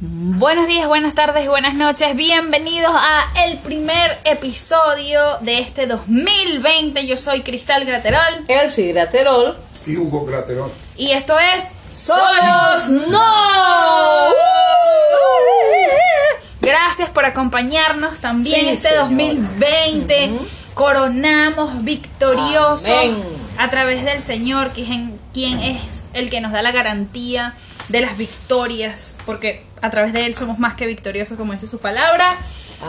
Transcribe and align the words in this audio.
Buenos 0.00 0.66
días, 0.66 0.86
buenas 0.88 1.14
tardes, 1.14 1.48
buenas 1.48 1.72
noches. 1.74 2.14
Bienvenidos 2.16 2.92
a 2.94 3.24
el 3.46 3.56
primer 3.58 4.18
episodio 4.24 5.38
de 5.40 5.60
este 5.60 5.86
2020. 5.86 7.06
Yo 7.06 7.16
soy 7.16 7.40
Cristal 7.40 7.86
Graterol 7.86 8.20
Elsie 8.46 8.92
Graterol. 8.92 9.56
y 9.86 9.96
Hugo 9.96 10.26
Graterol. 10.26 10.70
y 10.98 11.12
esto 11.12 11.38
es 11.38 11.64
Solos 11.92 12.88
No. 13.08 13.24
Gracias 16.60 17.08
por 17.08 17.24
acompañarnos 17.24 18.18
también 18.18 18.60
Sí, 18.60 18.68
este 18.68 18.88
señora. 18.90 19.04
2020. 19.06 20.32
Coronamos 20.74 21.84
victoriosos 21.84 22.86
Amén. 22.88 23.22
a 23.56 23.70
través 23.70 24.04
del 24.04 24.22
Señor, 24.22 24.72
quien, 24.72 25.18
quien 25.32 25.58
es 25.60 26.04
el 26.12 26.28
que 26.28 26.42
nos 26.42 26.52
da 26.52 26.60
la 26.60 26.72
garantía 26.72 27.54
de 27.88 28.00
las 28.00 28.16
victorias, 28.16 29.14
porque 29.26 29.64
a 29.82 29.90
través 29.90 30.12
de 30.12 30.26
Él 30.26 30.34
somos 30.34 30.58
más 30.58 30.74
que 30.74 30.86
victoriosos, 30.86 31.36
como 31.36 31.52
dice 31.52 31.68
su 31.68 31.78
palabra. 31.78 32.36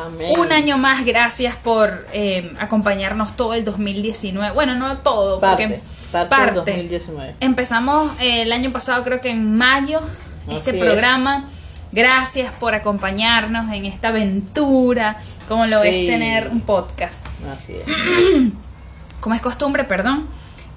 Amén. 0.06 0.34
Un 0.40 0.52
año 0.52 0.78
más, 0.78 1.06
gracias 1.06 1.56
por 1.56 2.08
eh, 2.14 2.52
acompañarnos 2.60 3.36
todo 3.38 3.54
el 3.54 3.64
2019. 3.64 4.54
Bueno, 4.54 4.76
no 4.76 4.98
todo, 4.98 5.40
porque 5.40 5.82
Parte, 6.12 6.30
parte, 6.30 6.52
del 6.54 6.56
2019. 6.90 7.36
Empezamos 7.42 8.12
eh, 8.20 8.44
el 8.44 8.52
año 8.52 8.72
pasado, 8.72 9.04
creo 9.04 9.22
que 9.22 9.30
en 9.30 9.56
mayo, 9.58 10.02
este 10.50 10.74
programa. 10.74 11.50
Gracias 11.94 12.52
por 12.52 12.76
acompañarnos 12.76 13.74
en 13.74 13.86
esta 13.86 14.10
aventura, 14.10 15.18
como 15.48 15.66
lo 15.68 15.82
Sí. 15.82 15.88
es 15.88 16.08
tener 16.08 16.50
un 16.50 16.60
podcast. 16.62 17.26
Así 17.50 17.74
es. 17.76 17.86
Como 19.22 19.36
es 19.36 19.42
costumbre, 19.42 19.84
perdón. 19.86 20.28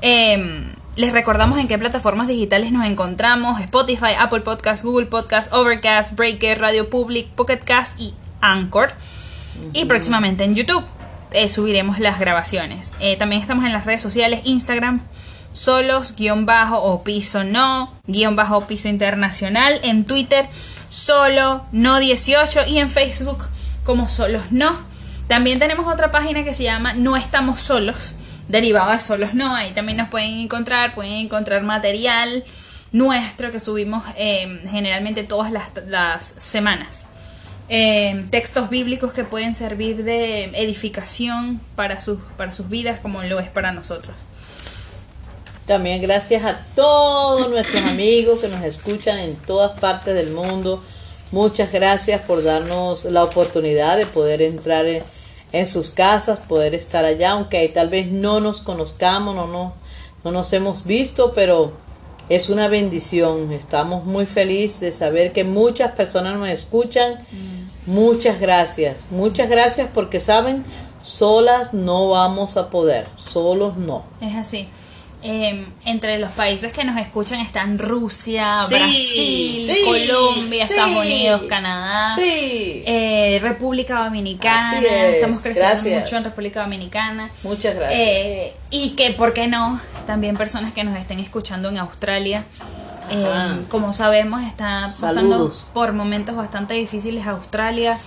eh, 0.03 0.73
les 1.01 1.15
recordamos 1.15 1.59
en 1.59 1.67
qué 1.67 1.79
plataformas 1.79 2.29
digitales 2.29 2.73
nos 2.73 2.85
encontramos: 2.85 3.59
Spotify, 3.63 4.13
Apple 4.19 4.43
Podcast, 4.43 4.85
Google 4.85 5.07
Podcast, 5.07 5.51
Overcast, 5.51 6.13
Breaker, 6.15 6.61
Radio 6.61 6.91
Public, 6.91 7.29
Pocket 7.29 7.61
Cast 7.65 7.99
y 7.99 8.13
Anchor. 8.43 8.93
Y 9.73 9.87
próximamente 9.87 10.45
en 10.45 10.55
YouTube 10.55 10.85
eh, 11.33 11.49
subiremos 11.49 12.01
las 12.01 12.21
grabaciones. 12.21 12.93
Eh, 13.01 13.17
también 13.17 13.41
estamos 13.41 13.65
en 13.65 13.73
las 13.73 13.87
redes 13.87 14.03
sociales: 14.03 14.43
Instagram, 14.45 15.01
solos, 15.53 16.15
guion 16.17 16.45
bajo 16.45 16.77
o 16.83 17.03
piso 17.03 17.45
no, 17.45 17.95
guion 18.07 18.37
bajo 18.37 18.67
piso 18.67 18.89
internacional. 18.89 19.81
En 19.83 20.05
Twitter, 20.05 20.49
solo 20.91 21.65
no 21.73 21.99
18 21.99 22.67
y 22.67 22.79
en 22.79 22.91
Facebook 22.91 23.47
como 23.85 24.11
solos 24.11 24.43
no. 24.51 24.77
También 25.29 25.61
tenemos 25.61 25.91
otra 25.91 26.11
página 26.11 26.45
que 26.45 26.53
se 26.53 26.65
llama 26.65 26.93
No 26.93 27.17
estamos 27.17 27.61
solos, 27.61 28.13
derivado 28.51 28.93
de 28.93 28.99
solos 28.99 29.35
no. 29.35 29.55
Ahí 29.55 29.73
también 29.73 29.99
nos 29.99 30.09
pueden 30.09 30.41
encontrar, 30.41 30.95
pueden 30.95 31.13
encontrar 31.13 31.63
material 31.63 32.45
nuestro 32.93 33.53
que 33.53 33.61
subimos 33.61 34.03
eh, 34.17 34.63
generalmente 34.71 35.23
todas 35.23 35.53
las, 35.53 35.71
las 35.87 36.25
semanas. 36.25 37.05
Eh, 37.69 38.27
textos 38.31 38.69
bíblicos 38.69 39.13
que 39.13 39.23
pueden 39.23 39.55
servir 39.55 40.03
de 40.03 40.47
edificación 40.61 41.61
para 41.77 42.01
sus, 42.01 42.19
para 42.37 42.51
sus 42.51 42.69
vidas 42.69 42.99
como 42.99 43.23
lo 43.23 43.39
es 43.39 43.49
para 43.49 43.71
nosotros. 43.71 44.17
También 45.67 46.03
gracias 46.03 46.45
a 46.45 46.59
todos 46.75 47.49
nuestros 47.49 47.85
amigos 47.85 48.41
que 48.41 48.49
nos 48.49 48.65
escuchan 48.65 49.19
en 49.21 49.37
todas 49.37 49.79
partes 49.79 50.17
del 50.17 50.31
mundo. 50.31 50.83
Muchas 51.31 51.71
gracias 51.71 52.21
por 52.23 52.43
darnos 52.43 53.05
la 53.05 53.23
oportunidad 53.23 53.97
de 53.97 54.05
poder 54.05 54.43
entrar 54.43 54.85
en, 54.87 55.05
en 55.53 55.67
sus 55.67 55.91
casas, 55.91 56.39
poder 56.49 56.75
estar 56.75 57.05
allá, 57.05 57.33
aunque 57.33 57.67
tal 57.69 57.89
vez 57.89 58.11
no 58.11 58.41
nos 58.41 58.61
conozcamos, 58.61 59.35
no, 59.35 59.47
no, 59.47 59.73
no 60.25 60.31
nos 60.31 60.53
hemos 60.53 60.85
visto, 60.85 61.33
pero 61.35 61.73
es 62.29 62.49
una 62.51 62.69
bendición. 62.69 63.53
Estamos 63.53 64.05
muy 64.05 64.27
felices 64.27 64.81
de 64.81 64.93
saber 64.93 65.33
que 65.33 65.43
muchas 65.45 65.93
personas 65.93 66.39
nos 66.39 66.49
escuchan. 66.49 67.27
Muchas 67.87 68.39
gracias, 68.41 68.99
muchas 69.11 69.49
gracias 69.49 69.89
porque 69.93 70.21
saben, 70.21 70.65
solas 71.03 71.73
no 71.75 72.11
vamos 72.11 72.57
a 72.57 72.69
poder, 72.71 73.07
solos 73.25 73.77
no. 73.77 74.05
Es 74.21 74.37
así. 74.37 74.69
Eh, 75.23 75.67
entre 75.85 76.19
los 76.19 76.31
países 76.31 76.73
que 76.73 76.83
nos 76.85 76.97
escuchan 76.99 77.41
están 77.41 77.79
Rusia, 77.79 78.65
Sí, 78.69 78.75
Brasil, 78.75 79.71
sí, 79.75 79.85
Colombia, 79.85 80.67
sí, 80.67 80.73
Estados 80.73 80.97
Unidos, 80.97 81.43
Canadá, 81.49 82.15
Sí. 82.17 82.83
eh, 82.87 83.10
República 83.41 84.05
Dominicana. 84.05 84.71
Así 84.71 84.87
es, 84.87 85.15
Estamos 85.17 85.39
creciendo 85.39 85.71
gracias. 85.75 86.01
mucho 86.05 86.17
en 86.17 86.25
República 86.25 86.61
Dominicana. 86.63 87.31
Muchas 87.43 87.75
gracias. 87.75 88.01
Eh, 88.01 88.55
y 88.71 88.91
que, 88.91 89.11
¿por 89.13 89.33
qué 89.33 89.47
no? 89.49 89.81
También 90.07 90.37
personas 90.37 90.73
que 90.73 90.85
nos 90.85 90.97
estén 90.97 91.19
escuchando 91.19 91.69
en 91.69 91.79
Australia. 91.79 92.45
Eh, 93.11 93.65
como 93.69 93.93
sabemos, 93.93 94.43
está 94.43 94.93
pasando 95.01 95.33
Saludos. 95.37 95.65
por 95.75 95.93
momentos 95.93 96.37
bastante 96.37 96.75
difíciles 96.75 97.27
Australia. 97.27 97.99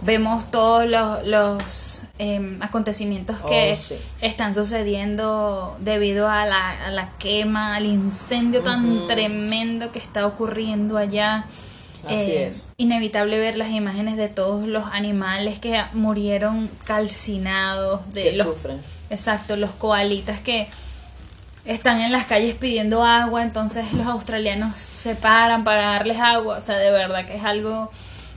Vemos 0.00 0.48
todos 0.52 0.86
los, 0.88 1.24
los 1.26 2.02
em, 2.18 2.62
acontecimientos 2.62 3.36
que 3.40 3.76
Oh, 3.76 3.82
sí. 3.82 3.96
están 4.20 4.54
sucediendo 4.54 5.76
debido 5.80 6.28
a 6.28 6.46
la, 6.46 6.86
a 6.86 6.90
la 6.90 7.10
quema, 7.18 7.74
al 7.76 7.86
incendio 7.86 8.62
tan 8.62 9.06
tremendo 9.08 9.90
que 9.90 9.98
está 9.98 10.24
ocurriendo 10.26 10.96
allá. 10.96 11.46
Así 12.08 12.32
Eh, 12.32 12.46
es. 12.46 12.72
Inevitable 12.76 13.38
ver 13.38 13.56
las 13.56 13.70
imágenes 13.70 14.16
de 14.16 14.28
todos 14.28 14.66
los 14.66 14.84
animales 14.92 15.58
que 15.58 15.82
murieron 15.92 16.68
calcinados, 16.84 18.12
de 18.12 18.22
Que 18.24 18.32
los 18.32 18.46
sufren. 18.48 18.80
Exacto, 19.10 19.56
los 19.56 19.70
koalitas 19.70 20.40
que 20.40 20.68
están 21.64 22.00
en 22.00 22.12
las 22.12 22.26
calles 22.26 22.54
pidiendo 22.54 23.04
agua, 23.04 23.42
entonces 23.42 23.92
los 23.92 24.06
australianos 24.06 24.76
se 24.78 25.14
paran 25.14 25.64
para 25.64 25.82
darles 25.92 26.18
agua, 26.18 26.58
o 26.58 26.60
sea, 26.60 26.76
de 26.78 26.90
verdad 26.90 27.26
que 27.26 27.36
es 27.36 27.44
algo 27.44 27.90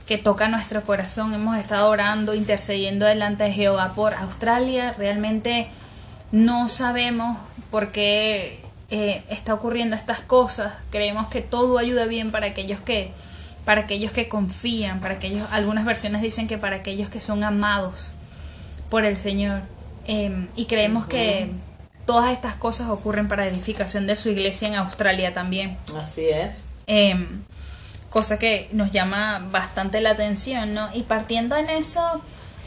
que 0.06 0.18
toca 0.18 0.48
nuestro 0.48 0.82
corazón. 0.82 1.32
Hemos 1.32 1.56
estado 1.56 1.88
orando, 1.88 2.34
intercediendo 2.34 3.06
delante 3.06 3.44
de 3.44 3.52
Jehová 3.52 3.92
por 3.94 4.14
Australia. 4.14 4.94
Realmente 4.98 5.68
no 6.32 6.68
sabemos 6.68 7.38
por 7.70 7.92
qué 7.92 8.60
eh, 8.90 9.22
está 9.30 9.54
ocurriendo 9.54 9.96
estas 9.96 10.20
cosas. 10.20 10.74
Creemos 10.90 11.28
que 11.28 11.40
todo 11.40 11.78
ayuda 11.78 12.04
bien 12.04 12.30
para 12.32 12.46
aquellos 12.48 12.80
que 12.80 13.12
para 13.64 13.82
aquellos 13.82 14.12
que 14.12 14.28
confían, 14.28 15.00
para 15.00 15.14
aquellos 15.14 15.46
algunas 15.50 15.84
versiones 15.84 16.22
dicen 16.22 16.48
que 16.48 16.58
para 16.58 16.76
aquellos 16.76 17.08
que 17.08 17.20
son 17.20 17.44
amados 17.44 18.12
por 18.90 19.04
el 19.04 19.16
Señor. 19.16 19.62
Eh, 20.06 20.48
y 20.56 20.66
creemos 20.66 21.06
que 21.06 21.50
todas 22.06 22.32
estas 22.32 22.54
cosas 22.56 22.88
ocurren 22.88 23.28
para 23.28 23.46
edificación 23.46 24.06
de 24.06 24.16
su 24.16 24.28
iglesia 24.28 24.68
en 24.68 24.74
Australia 24.74 25.32
también. 25.32 25.78
Así 25.96 26.28
es. 26.28 26.64
Eh, 26.86 27.26
cosa 28.10 28.38
que 28.38 28.68
nos 28.72 28.90
llama 28.90 29.46
bastante 29.50 30.00
la 30.00 30.10
atención, 30.10 30.74
¿no? 30.74 30.88
Y 30.92 31.04
partiendo 31.04 31.56
en 31.56 31.70
eso, 31.70 32.22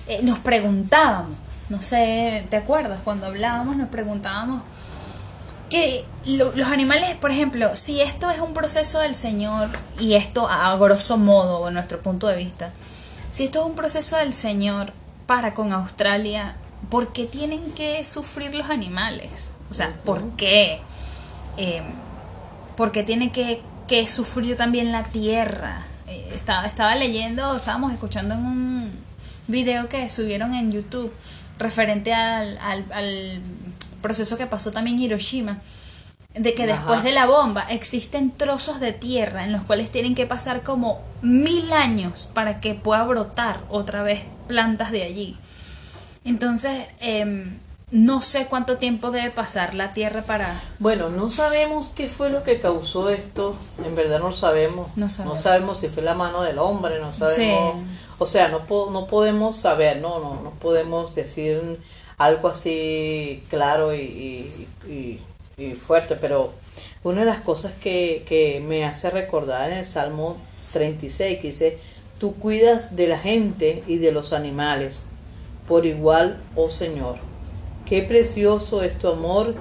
eh, 0.08 0.22
nos 0.24 0.40
preguntábamos, 0.40 1.38
no 1.70 1.82
sé, 1.82 2.46
¿te 2.50 2.58
acuerdas? 2.58 3.02
Cuando 3.04 3.28
hablábamos 3.28 3.76
nos 3.78 3.90
preguntábamos 3.90 4.64
que 5.70 6.06
lo- 6.26 6.52
los 6.56 6.68
animales, 6.70 7.16
por 7.16 7.32
ejemplo, 7.32 7.76
si 7.76 8.02
esto 8.02 8.30
es 8.30 8.40
un 8.40 8.54
proceso 8.54 9.00
del 9.00 9.16
Señor, 9.16 9.70
y 10.00 10.14
esto 10.14 10.48
a 10.48 10.76
grosso 10.78 11.18
modo, 11.18 11.68
en 11.68 11.74
nuestro 11.74 12.02
punto 12.02 12.28
de 12.28 12.38
vista, 12.38 12.72
si 13.32 13.46
esto 13.46 13.60
es 13.62 13.66
un 13.66 13.76
proceso 13.76 14.18
del 14.18 14.34
Señor 14.34 14.94
para 15.26 15.54
con 15.54 15.74
Australia, 15.74 16.56
¿por 16.90 17.12
qué 17.14 17.26
tienen 17.26 17.72
que 17.74 18.06
sufrir 18.06 18.54
los 18.54 18.70
animales? 18.70 19.54
O 19.70 19.74
sea, 19.74 19.94
¿por 20.06 20.22
qué? 20.38 20.80
Eh, 21.58 21.82
porque 22.78 23.04
tiene 23.04 23.32
que, 23.32 23.62
que 23.88 24.08
sufrir 24.08 24.56
también 24.58 24.92
la 24.92 25.04
tierra. 25.04 25.84
Eh, 26.08 26.30
estaba, 26.36 26.66
estaba 26.68 26.96
leyendo, 26.96 27.56
estábamos 27.56 27.92
escuchando 27.92 28.36
en 28.36 28.46
un 28.46 28.92
video 29.48 29.90
que 29.90 30.08
subieron 30.10 30.54
en 30.54 30.72
YouTube 30.72 31.12
referente 31.58 32.14
al, 32.14 32.58
al, 32.60 32.86
al 32.92 33.42
proceso 34.06 34.38
que 34.38 34.46
pasó 34.46 34.72
también 34.72 34.98
en 34.98 35.04
Hiroshima, 35.04 35.62
de 36.34 36.54
que 36.54 36.64
Ajá. 36.64 36.74
después 36.76 37.04
de 37.04 37.12
la 37.12 37.26
bomba 37.26 37.66
existen 37.70 38.30
trozos 38.32 38.80
de 38.80 38.92
tierra 38.94 39.44
en 39.46 39.52
los 39.52 39.64
cuales 39.64 39.90
tienen 39.90 40.16
que 40.16 40.26
pasar 40.26 40.64
como 40.64 41.00
mil 41.22 41.72
años 41.74 42.28
para 42.34 42.60
que 42.62 42.74
pueda 42.76 43.04
brotar 43.04 43.62
otra 43.70 44.04
vez 44.04 44.22
plantas 44.48 44.92
de 44.92 45.04
allí. 45.04 45.38
Entonces, 46.24 46.88
em, 47.00 47.60
no 47.92 48.22
sé 48.22 48.48
cuánto 48.48 48.78
tiempo 48.78 49.12
debe 49.12 49.30
pasar 49.32 49.74
la 49.76 49.94
tierra 49.94 50.24
para... 50.24 50.62
Bueno, 50.80 51.10
no 51.10 51.30
sabemos 51.30 51.92
qué 51.96 52.08
fue 52.08 52.30
lo 52.30 52.44
que 52.44 52.60
causó 52.60 53.10
esto. 53.10 53.56
En 53.86 53.96
verdad 53.96 54.20
no 54.20 54.34
sabemos. 54.34 54.88
No 54.98 55.08
sabemos. 55.08 55.40
sabemos 55.42 55.80
si 55.80 55.88
fue 55.88 56.04
la 56.04 56.16
mano 56.16 56.42
del 56.42 56.58
hombre, 56.58 57.00
no 57.00 57.14
sabemos. 57.14 57.76
Sí. 57.76 57.96
O 58.18 58.26
sea, 58.28 58.48
no, 58.50 58.60
po- 58.66 58.90
no 58.92 59.08
podemos 59.08 59.56
saber, 59.58 60.02
no, 60.02 60.20
no, 60.20 60.42
no 60.42 60.50
podemos 60.52 61.14
decir 61.16 61.80
algo 62.18 62.48
así 62.50 63.44
claro 63.50 63.94
y, 63.94 64.68
y- 64.88 65.20
y- 65.58 65.76
fuerte, 65.76 66.16
pero 66.16 66.52
una 67.04 67.22
de 67.22 67.26
las 67.28 67.40
cosas 67.42 67.72
que, 67.82 68.24
que 68.28 68.60
me 68.66 68.84
hace 68.86 69.10
recordar 69.10 69.72
en 69.72 69.78
el 69.80 69.86
Salmo 69.86 70.38
36 70.74 71.40
que 71.40 71.48
dice, 71.48 71.78
tú 72.20 72.36
cuidas 72.36 72.96
de 72.96 73.08
la 73.08 73.18
gente 73.20 73.82
y 73.88 73.98
de 73.98 74.12
los 74.12 74.34
animales 74.34 75.08
por 75.68 75.86
igual, 75.86 76.42
oh 76.56 76.70
Señor. 76.70 77.16
Qué 77.86 78.02
precioso 78.02 78.84
es 78.84 78.98
tu 79.00 79.08
amor 79.08 79.56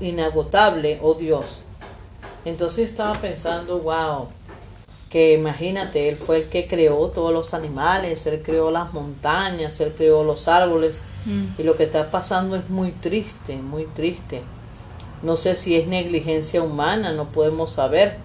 inagotable, 0.00 0.98
oh 1.02 1.14
Dios. 1.14 1.58
Entonces 2.44 2.90
estaba 2.90 3.12
pensando, 3.14 3.78
wow, 3.80 4.28
que 5.10 5.34
imagínate, 5.34 6.08
él 6.08 6.16
fue 6.16 6.38
el 6.38 6.48
que 6.48 6.66
creó 6.66 7.08
todos 7.08 7.32
los 7.32 7.54
animales, 7.54 8.26
él 8.26 8.42
creó 8.42 8.70
las 8.70 8.92
montañas, 8.92 9.80
él 9.80 9.92
creó 9.96 10.24
los 10.24 10.48
árboles 10.48 11.02
Mm. 11.28 11.60
y 11.60 11.62
lo 11.62 11.76
que 11.76 11.84
está 11.84 12.10
pasando 12.10 12.56
es 12.56 12.68
muy 12.70 12.90
triste, 12.92 13.56
muy 13.56 13.84
triste. 13.84 14.40
No 15.22 15.36
sé 15.36 15.54
si 15.54 15.76
es 15.76 15.86
negligencia 15.86 16.62
humana, 16.62 17.12
no 17.12 17.26
podemos 17.26 17.72
saber, 17.72 18.16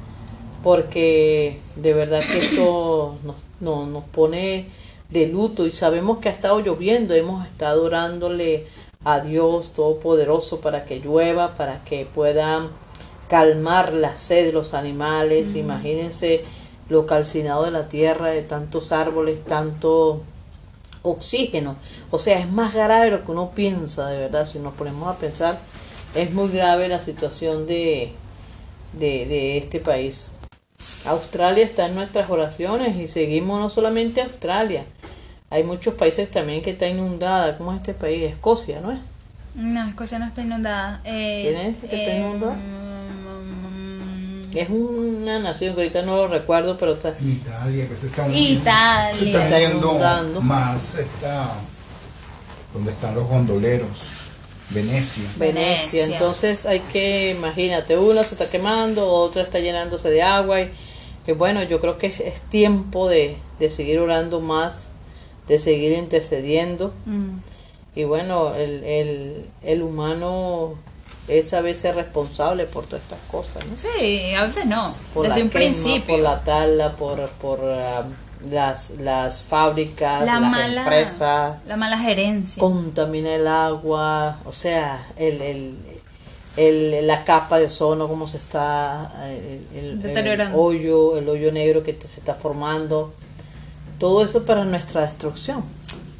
porque 0.63 1.59
de 1.75 1.93
verdad 1.93 2.21
que 2.21 2.39
esto 2.39 3.17
nos, 3.23 3.35
no- 3.59 3.85
nos 3.85 4.03
pone 4.05 4.67
de 5.09 5.27
luto 5.27 5.67
y 5.67 5.71
sabemos 5.71 6.19
que 6.19 6.29
ha 6.29 6.31
estado 6.31 6.59
lloviendo, 6.59 7.13
hemos 7.13 7.45
estado 7.45 7.83
orándole 7.83 8.65
a 9.03 9.19
Dios 9.19 9.73
Todopoderoso 9.73 10.61
para 10.61 10.85
que 10.85 10.99
llueva, 10.99 11.55
para 11.55 11.83
que 11.83 12.05
puedan 12.05 12.69
calmar 13.27 13.93
la 13.93 14.15
sed 14.15 14.45
de 14.47 14.53
los 14.53 14.73
animales. 14.73 15.55
Imagínense 15.55 16.43
lo 16.89 17.05
calcinado 17.05 17.65
de 17.65 17.71
la 17.71 17.87
tierra, 17.89 18.29
de 18.29 18.43
tantos 18.43 18.91
árboles, 18.91 19.43
tanto 19.43 20.21
oxígeno. 21.03 21.75
O 22.09 22.17
sea, 22.17 22.39
es 22.39 22.49
más 22.51 22.73
grave 22.73 23.05
de 23.05 23.11
lo 23.11 23.23
que 23.23 23.31
uno 23.31 23.51
piensa, 23.51 24.07
de 24.07 24.17
verdad. 24.17 24.45
Si 24.45 24.59
nos 24.59 24.73
ponemos 24.73 25.07
a 25.07 25.19
pensar, 25.19 25.59
es 26.15 26.33
muy 26.33 26.49
grave 26.49 26.87
la 26.87 26.99
situación 26.99 27.67
de, 27.67 28.13
de, 28.93 29.25
de 29.27 29.57
este 29.57 29.79
país. 29.79 30.29
Australia 31.05 31.63
está 31.63 31.87
en 31.87 31.95
nuestras 31.95 32.29
oraciones 32.29 32.95
y 32.97 33.07
seguimos 33.07 33.59
no 33.59 33.69
solamente 33.69 34.21
Australia. 34.21 34.85
Hay 35.49 35.63
muchos 35.63 35.93
países 35.93 36.31
también 36.31 36.61
que 36.61 36.71
está 36.71 36.87
inundada. 36.87 37.57
¿Cómo 37.57 37.73
es 37.73 37.77
este 37.79 37.93
país? 37.93 38.23
Escocia, 38.23 38.81
¿no 38.81 38.91
es? 38.91 38.99
No, 39.55 39.87
Escocia 39.87 40.17
no 40.17 40.25
está 40.25 40.41
inundada. 40.41 41.01
Eh, 41.03 41.43
¿Quién 41.43 41.61
es 41.67 41.77
que 41.77 41.85
está 41.85 42.11
eh, 42.11 42.19
inundada? 42.19 42.57
Es 44.55 44.69
una 44.69 45.39
nación 45.39 45.75
que 45.75 45.81
ahorita 45.81 46.01
no 46.03 46.15
lo 46.17 46.27
recuerdo, 46.27 46.77
pero 46.77 46.93
está... 46.93 47.13
Italia, 47.19 47.87
que 47.87 47.95
se 47.95 48.07
está 48.07 48.27
Italia. 48.29 49.15
se 49.17 49.25
está 49.29 49.59
yendo 49.59 49.93
más, 50.41 50.95
está 50.95 51.53
donde 52.73 52.91
están 52.91 53.15
los 53.15 53.27
gondoleros, 53.27 54.07
Venecia. 54.69 55.23
Venecia. 55.37 56.01
Venecia. 56.01 56.05
Entonces 56.05 56.65
hay 56.65 56.79
que, 56.79 57.31
imagínate, 57.31 57.97
una 57.97 58.23
se 58.23 58.33
está 58.35 58.49
quemando, 58.49 59.07
otra 59.07 59.43
está 59.43 59.59
llenándose 59.59 60.09
de 60.09 60.23
agua. 60.23 60.61
Y, 60.61 60.71
y 61.27 61.31
bueno, 61.33 61.61
yo 61.63 61.79
creo 61.79 61.97
que 61.97 62.07
es, 62.07 62.19
es 62.19 62.41
tiempo 62.41 63.07
de, 63.07 63.37
de 63.59 63.69
seguir 63.69 63.99
orando 63.99 64.41
más, 64.41 64.87
de 65.47 65.59
seguir 65.59 65.91
intercediendo. 65.93 66.93
mm. 67.05 67.37
Y 67.95 68.05
bueno, 68.05 68.55
el, 68.55 68.83
el, 68.83 69.45
el 69.61 69.83
humano 69.83 70.73
es 71.27 71.53
a 71.53 71.61
veces 71.61 71.95
responsable 71.95 72.65
por 72.65 72.85
todas 72.85 73.03
estas 73.03 73.19
cosas, 73.31 73.65
¿no? 73.65 73.77
Sí, 73.77 74.33
a 74.33 74.43
veces 74.43 74.65
no. 74.65 74.93
Por 75.13 75.23
Desde 75.27 75.39
la 75.39 75.43
un 75.45 75.49
quema, 75.49 75.63
principio. 75.65 76.15
por 76.15 76.19
la 76.23 76.43
tala, 76.43 76.91
por, 76.91 77.29
por 77.29 77.59
ah, 77.63 78.03
las, 78.51 78.91
las 78.99 79.41
fábricas, 79.43 80.25
la 80.25 80.39
las 80.39 80.51
mala, 80.51 80.81
empresas. 80.81 81.57
la 81.65 81.77
mala 81.77 81.97
gerencia. 81.97 82.59
contamina 82.59 83.35
el 83.35 83.47
agua, 83.47 84.39
o 84.45 84.51
sea, 84.51 85.07
el, 85.17 85.41
el, 85.41 85.77
el- 86.57 87.07
la 87.07 87.23
capa 87.23 87.57
de 87.57 87.65
ozono, 87.67 88.07
cómo 88.09 88.27
se 88.27 88.37
está, 88.37 89.11
eh, 89.27 89.61
el, 89.73 90.05
el- 90.17 90.51
hoyo, 90.55 91.17
el 91.17 91.29
hoyo 91.29 91.51
negro 91.53 91.83
que 91.83 91.93
te- 91.93 92.07
se 92.07 92.19
está 92.19 92.35
formando, 92.35 93.13
todo 93.97 94.23
eso 94.25 94.43
para 94.43 94.65
nuestra 94.65 95.01
destrucción, 95.05 95.63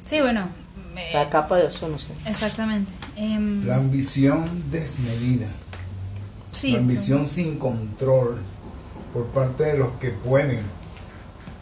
Sí, 0.05 0.21
bueno. 0.21 0.47
eh, 0.95 1.11
la 1.13 1.29
capa 1.29 1.57
de 1.57 1.65
ozono, 1.65 1.99
sí. 1.99 2.13
exactamente. 2.25 2.91
Em, 3.15 3.65
La 3.65 3.75
ambición 3.75 4.45
desmedida, 4.71 5.47
sí, 6.51 6.71
la 6.71 6.79
ambición 6.79 7.27
sin 7.27 7.57
control 7.59 8.37
por 9.13 9.27
parte 9.27 9.63
de 9.65 9.77
los 9.77 9.91
que 9.99 10.09
pueden, 10.09 10.61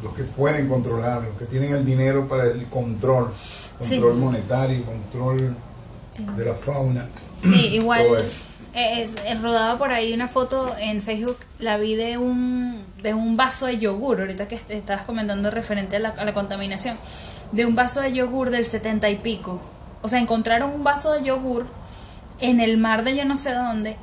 los 0.02 0.14
que 0.16 0.24
pueden 0.24 0.70
controlar, 0.70 1.24
los 1.24 1.38
que 1.38 1.46
tienen 1.46 1.74
el 1.74 1.86
dinero 1.86 2.28
para 2.28 2.46
el 2.46 2.66
control, 2.68 3.32
Sí. 3.82 3.96
control 4.00 4.18
monetario, 4.18 4.84
control 4.86 5.56
de 6.38 6.46
la 6.46 6.54
fauna. 6.54 7.10
Sí, 7.44 7.68
igual 7.74 8.04
es, 8.74 9.18
rodaba 9.42 9.78
por 9.78 9.92
ahí 9.92 10.14
una 10.14 10.28
foto 10.30 10.74
en 10.80 11.02
Facebook, 11.02 11.38
la 11.60 11.76
vi 11.78 11.96
de 11.96 12.18
un, 12.18 12.82
de 13.04 13.14
un 13.14 13.36
vaso 13.36 13.66
de 13.66 13.78
yogur, 13.78 14.22
ahorita 14.22 14.48
que 14.48 14.56
est- 14.56 14.72
estabas 14.72 15.04
comentando 15.04 15.52
referente 15.52 15.98
a 15.98 16.00
la, 16.00 16.10
a 16.10 16.24
la 16.24 16.34
contaminación, 16.34 16.96
de 17.52 17.66
un 17.66 17.76
vaso 17.76 18.00
de 18.00 18.14
yogur 18.14 18.50
del 18.52 18.66
setenta 18.66 19.10
y 19.10 19.18
pico. 19.18 19.62
O 20.02 20.08
sea, 20.08 20.20
encontraron 20.20 20.72
un 20.72 20.84
vaso 20.84 21.14
de 21.14 21.24
yogur 21.24 21.68
en 22.40 22.60
el 22.60 22.78
mar 22.78 23.04
de 23.04 23.16
yo 23.16 23.26
no 23.26 23.38
sé 23.38 23.54
dónde, 23.54 23.98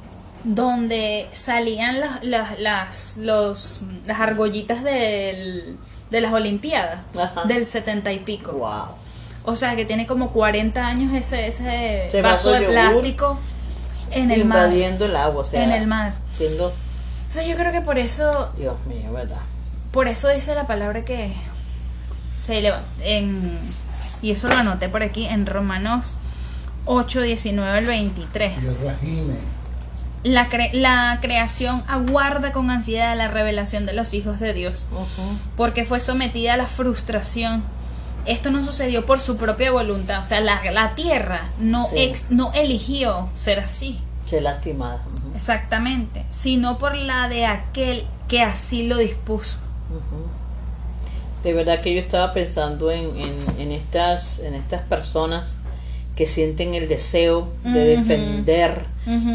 donde 0.44 1.28
salían 1.32 2.00
las, 2.00 2.22
las, 2.24 2.58
las, 2.60 3.16
los, 3.16 3.80
las 4.06 4.20
argollitas 4.20 4.84
del, 4.84 5.76
de 6.10 6.20
las 6.20 6.32
Olimpiadas, 6.32 7.00
Ajá. 7.18 7.44
del 7.44 7.66
setenta 7.66 8.12
y 8.12 8.20
pico. 8.20 8.52
Wow. 8.52 8.94
O 9.44 9.56
sea, 9.56 9.76
que 9.76 9.84
tiene 9.84 10.06
como 10.06 10.30
40 10.30 10.86
años 10.86 11.12
ese, 11.14 11.48
ese, 11.48 12.22
vaso 12.22 12.52
de 12.52 12.66
plástico 12.68 13.38
en 14.10 14.30
el 14.30 14.44
mar. 14.44 14.66
Invadiendo 14.66 15.06
el 15.06 15.16
agua, 15.16 15.40
o 15.40 15.44
sea, 15.44 15.64
En 15.64 15.72
el 15.72 15.86
mar. 15.86 16.14
siendo, 16.36 16.72
Entonces 17.22 17.46
yo 17.46 17.56
creo 17.56 17.72
que 17.72 17.80
por 17.80 17.98
eso, 17.98 18.50
Dios 18.56 18.74
mío, 18.86 19.12
¿verdad? 19.12 19.38
por 19.90 20.06
eso 20.06 20.28
dice 20.28 20.54
la 20.54 20.66
palabra 20.66 21.04
que 21.04 21.32
se 22.36 22.58
eleva. 22.58 22.82
En, 23.00 23.42
y 24.22 24.30
eso 24.32 24.48
lo 24.48 24.54
anoté 24.56 24.88
por 24.88 25.02
aquí 25.02 25.26
en 25.26 25.46
Romanos 25.46 26.16
8, 26.86 27.22
19 27.22 27.78
al 27.78 27.86
23. 27.86 28.58
Tierra 28.58 28.96
gime. 29.00 29.34
La, 30.24 30.50
cre- 30.50 30.72
la 30.72 31.18
creación 31.22 31.84
aguarda 31.86 32.52
con 32.52 32.70
ansiedad 32.70 33.16
la 33.16 33.28
revelación 33.28 33.86
de 33.86 33.92
los 33.92 34.14
hijos 34.14 34.40
de 34.40 34.52
Dios, 34.52 34.88
porque 35.56 35.84
fue 35.86 36.00
sometida 36.00 36.54
a 36.54 36.56
la 36.56 36.66
frustración. 36.66 37.62
Esto 38.26 38.50
no 38.50 38.64
sucedió 38.64 39.06
por 39.06 39.20
su 39.20 39.36
propia 39.36 39.70
voluntad, 39.70 40.20
o 40.20 40.24
sea, 40.24 40.40
la, 40.40 40.60
la 40.72 40.94
tierra 40.96 41.42
no, 41.60 41.86
Sí. 41.86 41.94
ex- 41.98 42.30
no 42.30 42.52
eligió 42.52 43.28
ser 43.34 43.60
así. 43.60 44.00
Qué 44.28 44.40
lastimada. 44.40 45.02
Exactamente, 45.36 46.24
sino 46.30 46.78
por 46.78 46.94
la 46.96 47.28
de 47.28 47.46
aquel 47.46 48.04
que 48.26 48.42
así 48.42 48.86
lo 48.88 48.96
dispuso. 48.96 49.56
De 51.42 51.52
verdad 51.52 51.80
que 51.82 51.94
yo 51.94 52.00
estaba 52.00 52.32
pensando 52.32 52.90
en, 52.90 53.04
en, 53.16 53.34
en 53.60 53.72
estas, 53.72 54.40
en 54.40 54.54
estas 54.54 54.82
personas 54.82 55.58
que 56.16 56.26
sienten 56.26 56.74
el 56.74 56.88
deseo 56.88 57.48
de 57.62 57.84
defender 57.96 58.82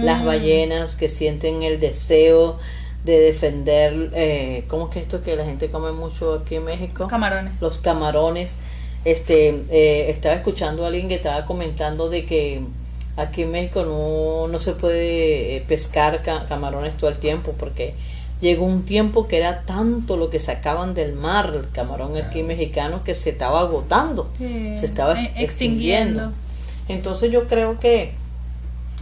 las 0.04 0.24
ballenas, 0.26 0.96
que 0.96 1.08
sienten 1.10 1.64
el 1.64 1.80
deseo 1.80 2.58
de 3.06 3.20
defender, 3.20 4.12
eh, 4.16 4.66
¿cómo 4.68 4.86
es 4.88 4.92
que 4.92 5.00
esto 5.00 5.24
que 5.24 5.36
la 5.36 5.46
gente 5.46 5.70
come 5.72 5.92
mucho 5.94 6.34
aquí 6.34 6.56
en 6.56 6.66
México? 6.66 7.08
Camarones. 7.08 7.62
Los 7.62 7.78
camarones. 7.78 8.58
Este, 9.06 9.64
eh, 9.70 10.10
estaba 10.10 10.36
escuchando 10.36 10.84
a 10.84 10.88
alguien 10.88 11.08
que 11.10 11.16
estaba 11.16 11.46
comentando 11.46 12.10
de 12.10 12.26
que 12.26 12.62
aquí 13.18 13.44
en 13.44 13.52
México 13.52 13.84
no, 13.84 14.48
no 14.48 14.60
se 14.60 14.74
puede 14.74 15.58
eh, 15.58 15.64
pescar 15.68 16.22
ca- 16.24 16.46
camarones 16.48 16.96
todo 16.98 17.10
el 17.10 17.18
tiempo 17.18 17.54
porque 17.58 17.94
llegó 18.44 18.66
un 18.68 18.84
tiempo 18.84 19.28
que 19.28 19.38
era 19.38 19.64
tanto 19.64 20.16
lo 20.18 20.30
que 20.30 20.38
sacaban 20.40 20.94
del 20.94 21.14
mar, 21.14 21.52
el 21.56 21.70
camarón 21.72 22.16
aquí 22.18 22.44
mexicano, 22.44 23.04
que 23.04 23.16
se 23.16 23.32
estaba 23.32 23.62
agotando, 23.62 24.30
Sí, 24.38 24.78
se 24.78 24.86
estaba 24.86 25.20
eh, 25.20 25.34
extinguiendo. 25.38 26.26
extinguiendo. 26.26 26.32
Entonces 26.90 27.32
yo 27.32 27.48
creo 27.48 27.80
que 27.80 28.14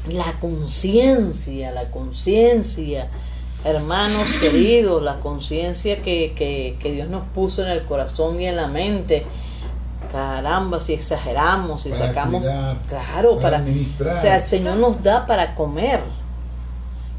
la 0.08 0.32
conciencia, 0.40 1.72
la 1.72 1.90
conciencia, 1.92 3.10
hermanos 3.66 4.28
queridos, 4.40 5.04
la 5.04 5.20
conciencia 5.20 6.02
que, 6.02 6.34
que, 6.36 6.78
que 6.82 6.92
Dios 6.94 7.10
nos 7.10 7.24
puso 7.36 7.64
en 7.64 7.70
el 7.72 7.84
corazón 7.84 8.40
y 8.40 8.46
en 8.48 8.56
la 8.56 8.68
mente, 8.68 9.24
caramba, 10.12 10.80
si 10.80 10.94
exageramos, 10.94 11.84
si 11.84 11.90
Para 11.90 12.08
sacamos, 12.08 12.42
cuidar, 12.42 12.78
claro, 12.88 13.30
para 13.36 13.42
para, 13.42 13.58
administrar. 13.58 14.18
o 14.18 14.22
sea, 14.22 14.36
el 14.38 14.42
Señor 14.48 14.78
nos 14.78 15.02
da 15.04 15.26
para 15.26 15.56
comer, 15.56 16.02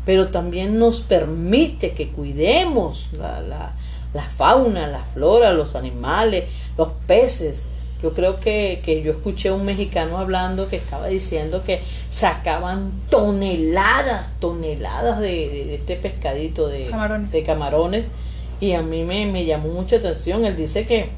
pero 0.04 0.28
también 0.28 0.78
nos 0.78 1.00
permite 1.02 1.92
que 1.92 2.08
cuidemos 2.08 3.08
la, 3.12 3.40
la, 3.40 3.72
la 4.14 4.22
fauna, 4.22 4.86
la 4.88 5.04
flora, 5.04 5.52
los 5.52 5.74
animales, 5.76 6.44
los 6.76 6.88
peces. 7.06 7.66
Yo 8.02 8.12
creo 8.14 8.40
que, 8.40 8.82
que 8.84 9.00
yo 9.02 9.12
escuché 9.12 9.50
a 9.50 9.54
un 9.54 9.64
mexicano 9.64 10.18
hablando 10.18 10.68
que 10.68 10.74
estaba 10.74 11.06
diciendo 11.06 11.62
que 11.64 11.80
sacaban 12.10 12.90
toneladas, 13.10 14.32
toneladas 14.40 15.20
de, 15.20 15.28
de- 15.48 15.64
de 15.66 15.74
este 15.76 15.94
pescadito 15.96 16.66
de 16.66 16.86
Camarones. 16.86 17.30
de 17.30 17.42
camarones 17.44 18.04
y 18.60 18.72
a 18.72 18.82
mí 18.82 19.04
me, 19.04 19.26
me 19.26 19.44
llamó 19.44 19.68
mucha 19.68 19.96
atención. 19.96 20.44
Él 20.44 20.56
dice 20.56 20.84
que 20.84 21.10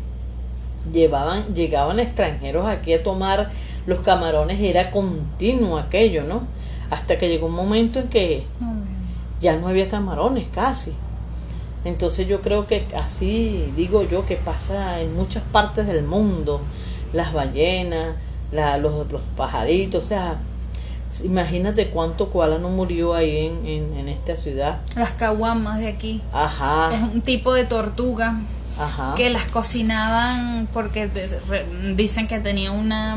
llevaban, 0.93 1.55
llegaban 1.55 2.01
extranjeros 2.01 2.67
aquí 2.67 2.93
a 2.93 3.03
tomar 3.03 3.51
los 3.87 4.01
camarones 4.01 4.61
y 4.61 4.69
era 4.69 4.91
continuo 4.91 5.79
aquello, 5.79 6.23
¿no? 6.25 6.47
Hasta 6.91 7.19
que 7.19 7.29
llegó 7.29 7.47
un 7.47 7.55
momento 7.55 7.99
en 8.01 8.09
que 8.09 8.43
ya 9.45 9.57
no 9.57 9.69
había 9.69 9.89
camarones 9.89 10.47
casi. 10.53 10.93
Entonces 11.85 12.27
yo 12.27 12.41
creo 12.41 12.67
que 12.67 12.87
así 12.97 13.73
digo 13.77 14.03
yo 14.03 14.27
que 14.27 14.37
pasa 14.37 15.01
en 15.01 15.15
muchas 15.15 15.43
partes 15.53 15.87
del 15.87 16.03
mundo, 16.05 16.61
las 17.13 17.33
ballenas, 17.33 18.17
la- 18.51 18.79
los, 18.79 19.11
los 19.13 19.21
pajaritos, 19.37 20.05
o 20.05 20.09
sea, 20.09 20.37
Imagínate 21.23 21.91
cuánto 21.91 22.29
koala 22.31 22.59
no 22.59 22.71
murió 22.71 23.15
ahí 23.15 23.47
en, 23.47 23.65
en, 23.67 23.95
en 23.97 24.09
esta 24.09 24.37
ciudad. 24.37 24.81
Las 24.97 25.13
caguamas 25.13 25.79
de 25.79 25.87
aquí. 25.87 26.21
Ajá. 26.33 26.93
Es 26.93 27.03
un 27.03 27.21
tipo 27.23 27.55
de 27.55 27.63
tortuga 27.65 28.41
Ajá. 28.81 29.15
que 29.15 29.31
las 29.31 29.45
cocinaban 29.47 30.67
porque 30.73 31.07
de- 31.07 31.39
re- 31.49 31.67
dicen 31.95 32.27
que 32.27 32.41
tenía 32.41 32.73
una 32.73 33.17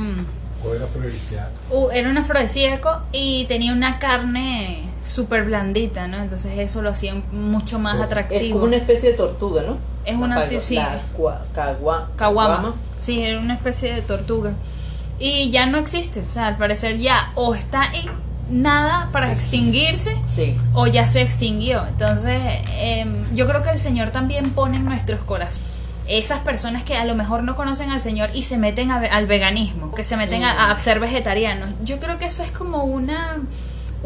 O 0.64 0.76
era 0.76 0.86
afrodisíaco. 0.86 1.50
uh, 1.72 1.90
era 1.92 2.08
un 2.12 2.18
afrodisíaco 2.20 3.02
y 3.14 3.46
tenía 3.46 3.74
una 3.74 3.98
carne 3.98 4.84
súper 5.08 5.44
blandita, 5.46 6.08
¿no? 6.08 6.18
Entonces 6.22 6.58
eso 6.60 6.82
lo 6.82 6.90
hacía 6.90 7.16
mucho 7.32 7.80
más 7.80 7.96
Oh. 7.96 8.00
Es 8.00 8.06
atractivo. 8.06 8.54
como 8.56 8.66
una 8.66 8.78
especie 8.78 9.12
de 9.12 9.18
tortuga, 9.18 9.64
¿no? 9.64 9.78
Es 10.06 10.18
La 10.18 10.26
una 10.26 10.36
pago- 10.36 10.48
ti- 10.50 10.60
sí. 10.60 10.76
la 10.76 11.02
cua- 11.18 11.40
cagua- 11.54 12.08
Caguama. 12.16 12.74
Sí, 13.00 13.22
era 13.24 13.40
una 13.40 13.54
especie 13.56 13.94
de 13.94 14.02
tortuga. 14.02 14.54
Y 15.20 15.50
ya 15.52 15.66
no 15.66 15.78
existe, 15.78 16.22
o 16.22 16.30
sea, 16.30 16.48
al 16.48 16.58
parecer 16.58 16.98
ya 17.00 17.32
o 17.36 17.56
está 17.56 17.86
en 17.86 18.10
nada 18.62 19.10
para 19.12 19.32
extinguirse 19.32 20.16
Sí. 20.26 20.56
o 20.74 20.88
ya 20.88 21.08
se 21.08 21.22
extinguió. 21.22 21.86
Entonces, 21.88 22.42
em, 22.80 23.36
yo 23.36 23.48
creo 23.48 23.64
que 23.64 23.72
el 23.72 23.80
Señor 23.80 24.12
también 24.12 24.52
pone 24.52 24.78
en 24.78 24.86
nuestros 24.86 25.20
corazones 25.22 25.62
esas 26.08 26.40
personas 26.40 26.84
que 26.84 26.96
a 26.96 27.04
lo 27.04 27.16
mejor 27.16 27.44
no 27.44 27.58
conocen 27.58 27.90
al 27.90 28.00
Señor 28.02 28.30
y 28.34 28.44
se 28.44 28.58
meten 28.58 28.92
a 28.92 29.00
al 29.00 29.28
veganismo, 29.28 29.94
que 29.94 30.06
se 30.06 30.16
meten 30.16 30.46
a, 30.46 30.72
a 30.72 30.76
ser 30.78 31.02
vegetarianos. 31.02 31.72
Yo 31.84 32.00
creo 32.00 32.18
que 32.18 32.26
eso 32.28 32.44
es 32.44 32.52
como 32.52 32.86
una 32.86 33.40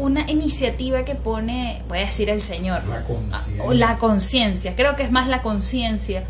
una 0.02 0.28
iniciativa 0.30 1.04
que 1.04 1.14
pone, 1.14 1.82
voy 1.88 1.98
a 1.98 2.02
decir 2.02 2.28
el 2.30 2.42
Señor, 2.42 2.82
La 2.86 3.02
conciencia. 3.04 3.64
o 3.64 3.72
la 3.72 3.98
conciencia, 3.98 4.76
creo 4.76 4.96
que 4.96 5.02
es 5.04 5.10
más 5.10 5.28
la 5.28 5.42
conciencia 5.42 6.24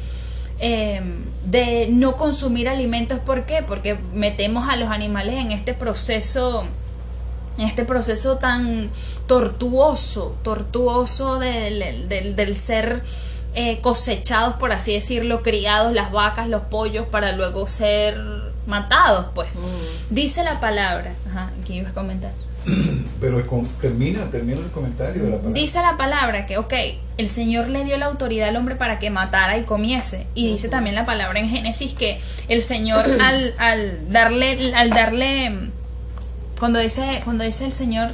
eh, 0.59 1.01
de 1.47 1.89
no 1.91 2.17
consumir 2.17 2.69
alimentos. 2.69 3.19
¿Por 3.19 3.47
qué? 3.47 3.63
Porque 3.67 3.97
metemos 4.15 4.69
a 4.69 4.77
los 4.77 4.91
animales 4.91 5.35
en 5.37 5.51
este 5.53 5.75
proceso, 5.75 6.65
en 7.59 7.67
este 7.67 7.85
proceso 7.85 8.37
tan 8.39 8.91
tortuoso, 9.27 10.37
tortuoso 10.43 11.39
del, 11.39 12.09
del- 12.09 12.37
del 12.37 12.57
ser 12.57 13.03
eh, 13.55 13.81
cosechados, 13.81 14.55
por 14.55 14.73
así 14.73 14.93
decirlo, 14.95 15.43
criados, 15.43 15.93
las 15.93 16.11
vacas, 16.13 16.49
los 16.49 16.63
pollos, 16.63 17.07
para 17.09 17.33
luego 17.33 17.67
ser 17.69 18.17
matados, 18.67 19.27
pues. 19.35 19.49
Dice 20.11 20.43
la 20.45 20.61
palabra, 20.61 21.13
ajá, 21.29 21.51
¿qué 21.67 21.75
ibas 21.75 21.91
a 21.91 21.95
comentar? 21.95 22.33
Pero 23.21 23.47
con- 23.47 23.67
termina, 23.81 24.31
termina 24.31 24.61
el 24.61 24.71
comentario 24.71 25.23
de 25.25 25.31
la 25.31 25.37
palabra. 25.37 25.53
Dice 25.61 25.81
la 25.81 25.97
palabra 25.97 26.47
que, 26.47 26.59
ok, 26.59 26.75
el 27.19 27.29
Señor 27.29 27.69
le 27.69 27.85
dio 27.85 27.97
la 27.97 28.07
autoridad 28.07 28.49
al 28.49 28.57
hombre 28.57 28.75
para 28.77 28.99
que 28.99 29.11
matara 29.11 29.59
y 29.59 29.63
comiese. 29.65 30.27
Y 30.35 30.49
dice 30.53 30.69
también 30.69 30.95
la 30.97 31.07
palabra 31.07 31.39
en 31.39 31.49
Génesis 31.49 31.95
que 31.95 32.21
el 32.49 32.63
Señor 32.63 33.05
al, 33.21 33.55
al 33.59 34.11
darle, 34.13 34.75
al 34.75 34.91
darle, 34.91 35.53
cuando 36.59 36.79
dice, 36.79 37.21
cuando 37.25 37.45
dice 37.45 37.65
el 37.65 37.73
Señor, 37.73 38.11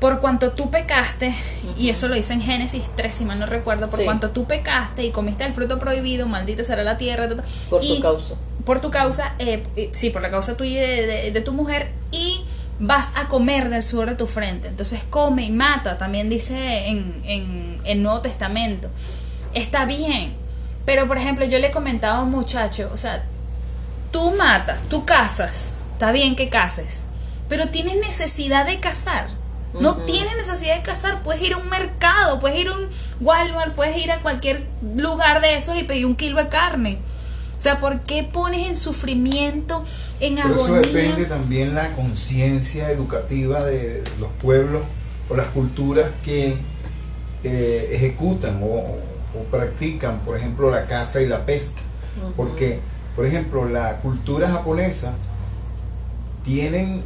por 0.00 0.20
cuanto 0.20 0.50
tú 0.52 0.68
pecaste, 0.70 1.32
y 1.78 1.88
eso 1.90 2.08
lo 2.08 2.16
dice 2.16 2.32
en 2.32 2.40
Génesis 2.40 2.82
3, 2.96 3.14
si 3.14 3.24
mal 3.24 3.38
no 3.38 3.46
recuerdo, 3.46 3.88
por 3.88 4.00
Sí. 4.00 4.04
cuanto 4.04 4.30
tú 4.30 4.46
pecaste 4.46 5.04
y 5.04 5.10
comiste 5.10 5.44
el 5.44 5.52
fruto 5.54 5.78
prohibido, 5.78 6.26
maldita 6.26 6.64
será 6.64 6.82
la 6.82 6.98
tierra. 6.98 7.28
ta, 7.28 7.36
ta, 7.36 7.44
Por 7.70 7.80
tu 7.82 8.00
causa. 8.00 8.34
Por 8.64 8.80
tu 8.80 8.90
causa, 8.90 9.34
eh, 9.38 9.62
eh, 9.76 9.90
sí, 9.92 10.10
por 10.10 10.20
la 10.22 10.30
causa 10.30 10.56
tuya 10.56 10.72
y 10.72 10.74
de, 10.96 11.06
de- 11.06 11.30
de 11.30 11.40
tu 11.40 11.52
mujer, 11.52 11.90
vas 12.82 13.12
a 13.14 13.28
comer 13.28 13.70
del 13.70 13.84
sudor 13.84 14.10
de 14.10 14.16
tu 14.16 14.26
frente. 14.26 14.68
Entonces 14.68 15.00
come 15.08 15.44
y 15.44 15.50
mata, 15.50 15.98
también 15.98 16.28
dice 16.28 16.88
en, 16.88 17.22
en 17.24 17.80
el 17.84 18.02
Nuevo 18.02 18.20
Testamento. 18.20 18.90
Está 19.54 19.84
bien, 19.84 20.34
pero 20.84 21.06
por 21.06 21.16
ejemplo, 21.16 21.44
yo 21.44 21.60
le 21.60 21.70
comentaba 21.70 22.18
a 22.18 22.22
un 22.22 22.30
muchacho, 22.30 22.90
o 22.92 22.96
sea, 22.96 23.24
tú 24.10 24.32
matas, 24.32 24.82
tú 24.88 25.04
cazas, 25.04 25.82
está 25.92 26.10
bien 26.10 26.34
que 26.34 26.48
cases, 26.48 27.04
pero 27.48 27.68
tienes 27.68 27.94
necesidad 27.96 28.66
de 28.66 28.80
cazar. 28.80 29.28
No 29.80 29.96
tienes 29.96 30.36
necesidad 30.36 30.76
de 30.76 30.82
cazar, 30.82 31.22
puedes 31.22 31.40
ir 31.40 31.54
a 31.54 31.56
un 31.56 31.70
mercado, 31.70 32.40
puedes 32.40 32.58
ir 32.58 32.68
a 32.68 32.72
un 32.72 32.90
Walmart, 33.20 33.74
puedes 33.74 33.96
ir 33.96 34.12
a 34.12 34.20
cualquier 34.20 34.66
lugar 34.82 35.40
de 35.40 35.56
esos 35.56 35.78
y 35.78 35.84
pedir 35.84 36.04
un 36.04 36.14
kilo 36.14 36.36
de 36.36 36.48
carne. 36.48 36.98
O 37.62 37.64
sea, 37.64 37.78
¿por 37.78 38.00
qué 38.00 38.24
pones 38.24 38.66
en 38.68 38.76
sufrimiento, 38.76 39.84
en 40.18 40.34
Pero 40.34 40.48
eso 40.52 40.64
agonía? 40.64 40.80
depende 40.80 41.26
también 41.26 41.76
la 41.76 41.92
conciencia 41.92 42.90
educativa 42.90 43.64
de 43.64 44.02
los 44.18 44.30
pueblos 44.42 44.82
o 45.30 45.36
las 45.36 45.46
culturas 45.46 46.10
que 46.24 46.56
eh, 47.44 47.90
ejecutan 47.92 48.60
o, 48.64 48.66
o 48.66 49.44
practican, 49.48 50.18
por 50.24 50.36
ejemplo, 50.36 50.72
la 50.72 50.86
caza 50.86 51.20
y 51.22 51.28
la 51.28 51.46
pesca. 51.46 51.80
Porque, 52.36 52.80
por 53.14 53.26
ejemplo, 53.26 53.68
la 53.68 53.98
cultura 53.98 54.48
japonesa 54.50 55.12
tienen 56.44 57.02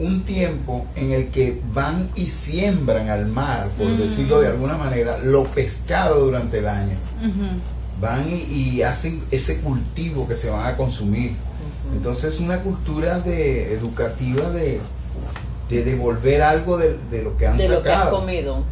un 0.00 0.22
tiempo 0.24 0.84
en 0.96 1.12
el 1.12 1.28
que 1.28 1.60
van 1.72 2.10
y 2.16 2.26
siembran 2.28 3.08
al 3.08 3.26
mar, 3.26 3.68
por 3.78 3.86
Mm. 3.86 3.98
decirlo 3.98 4.40
de 4.40 4.48
alguna 4.48 4.76
manera, 4.76 5.16
lo 5.18 5.44
pescado 5.44 6.24
durante 6.24 6.58
el 6.58 6.66
año 6.66 6.96
Ujú. 7.20 7.46
Van 8.02 8.28
y, 8.28 8.42
y 8.50 8.82
hacen 8.82 9.22
ese 9.30 9.60
cultivo 9.60 10.28
que 10.28 10.36
se 10.36 10.50
van 10.50 10.66
a 10.66 10.76
consumir. 10.76 11.32
Entonces 11.96 12.38
una 12.40 12.60
cultura 12.60 13.20
de 13.20 13.72
educativa 13.72 14.50
de, 14.50 14.80
de 15.70 15.84
devolver 15.84 16.42
algo 16.42 16.76
de, 16.76 16.98
de 17.10 17.22
lo 17.22 17.36
que 17.38 17.46
han 17.46 17.56
De 17.56 17.68
lo 17.68 17.82
que 17.82 17.90
has 17.90 17.98
sacado. 18.04 18.20
comido. 18.20 18.62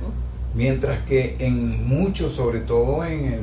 Mientras 0.55 0.99
que 1.07 1.37
en 1.39 1.87
muchos, 1.89 2.35
sobre 2.35 2.61
todo 2.61 3.05
en, 3.05 3.25
el- 3.27 3.35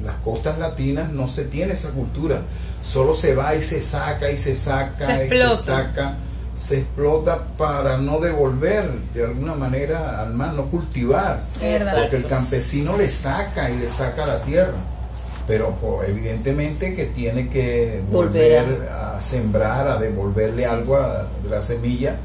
en 0.00 0.04
las 0.06 0.16
costas 0.24 0.58
latinas, 0.58 1.10
no 1.12 1.28
se 1.28 1.44
tiene 1.44 1.72
esa 1.74 1.90
cultura. 1.90 2.42
Solo 2.82 3.14
se 3.14 3.34
va 3.34 3.54
y 3.54 3.62
se 3.62 3.80
saca 3.80 4.30
y 4.30 4.36
se 4.36 4.54
saca 4.56 5.06
Se 5.06 5.12
y 5.12 5.20
explota. 5.28 5.56
se 5.58 5.64
saca, 5.64 6.16
se 6.58 6.78
explota 6.78 7.44
para 7.58 7.98
no 7.98 8.18
devolver 8.20 8.88
de 9.14 9.24
alguna 9.24 9.54
manera 9.54 10.20
al 10.22 10.32
mar, 10.34 10.52
no 10.54 10.64
cultivar. 10.66 11.40
Porque 12.00 12.16
el 12.16 12.26
campesino 12.26 12.96
le 12.96 13.08
saca 13.08 13.70
y 13.70 13.76
le 13.78 13.88
saca 13.88 14.26
la 14.26 14.38
tierra. 14.42 14.74
Pero 15.46 15.76
pues, 15.80 16.08
evidentemente 16.08 16.94
que 16.94 17.06
tiene 17.06 17.48
que 17.48 18.02
Volver 18.10 18.64
volver 18.64 18.88
a, 18.90 19.22
sembrar, 19.22 19.88
a 19.88 19.98
devolverle 19.98 20.66
algo 20.66 20.96
a, 20.96 21.28
la 21.48 21.60
semilla 21.60 22.16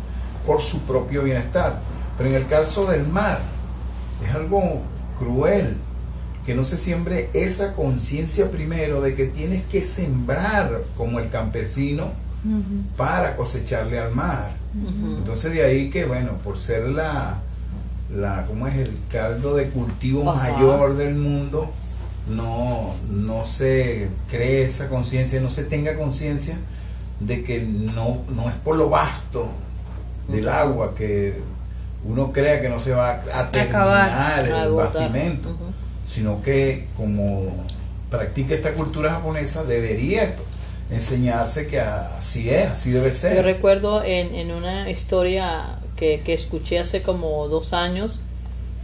por 0.46 0.62
su 0.62 0.82
propio 0.82 1.24
bienestar. 1.24 1.80
Pero 2.18 2.30
en 2.30 2.36
el 2.36 2.48
caso 2.48 2.86
del 2.86 3.08
mar, 3.08 3.40
es 4.28 4.36
algo 4.36 4.82
cruel 5.18 5.78
que 6.46 6.56
no 6.56 6.66
se 6.66 6.78
siembre 6.78 7.30
esa 7.34 7.76
conciencia 7.76 8.50
primero 8.50 9.02
de 9.02 9.14
que 9.14 9.26
tienes 9.26 9.64
que 9.66 9.84
sembrar 9.84 10.82
como 10.98 11.20
el 11.20 11.30
campesino 11.30 12.14
para 12.98 13.36
cosecharle 13.36 14.00
al 14.00 14.14
mar. 14.16 14.54
Entonces 15.18 15.54
de 15.54 15.64
ahí 15.64 15.90
que, 15.90 16.06
bueno, 16.06 16.34
por 16.44 16.58
ser 16.58 16.90
la, 16.90 17.38
la 18.16 18.46
¿cómo 18.48 18.68
es? 18.68 18.76
el 18.76 18.98
caldo 19.12 19.56
de 19.56 19.70
cultivo 19.70 20.30
Ajá. 20.32 20.54
mayor 20.54 20.98
del 20.98 21.16
mundo, 21.16 21.70
no, 22.36 22.94
no 23.10 23.46
se 23.46 24.10
cree 24.30 24.66
esa 24.66 24.90
conciencia, 24.90 25.40
no 25.42 25.50
se 25.50 25.64
tenga 25.66 25.98
conciencia 25.98 26.58
de 27.20 27.44
que 27.44 27.62
no, 27.62 28.22
no 28.36 28.50
es 28.50 28.56
por 28.58 28.76
lo 28.76 28.90
vasto 28.90 29.48
del 30.28 30.48
agua 30.50 30.96
que 30.96 31.36
uno 32.04 32.32
crea 32.32 32.62
que 32.62 32.70
no 32.70 32.80
se 32.80 32.94
va 32.94 33.22
a 33.34 33.40
Acabar. 33.50 33.52
terminar 33.52 34.48
el 34.48 34.56
Agotar. 34.56 34.94
bastimento, 35.04 35.56
sino 36.08 36.42
que 36.42 36.88
como 36.98 37.66
practica 38.10 38.56
esta 38.56 38.74
cultura 38.74 39.12
japonesa 39.12 39.64
debería 39.64 40.36
enseñarse 40.90 41.68
que 41.68 41.80
así 41.80 42.50
es, 42.50 42.70
así 42.72 42.92
debe 42.92 43.14
ser. 43.14 43.36
Yo 43.36 43.44
recuerdo 43.44 44.04
en, 44.04 44.34
en 44.36 44.52
una 44.52 44.90
historia 44.90 45.80
que, 45.96 46.22
que 46.22 46.34
escuché 46.34 46.80
hace 46.80 47.02
como 47.02 47.48
dos 47.48 47.72
años 47.74 48.22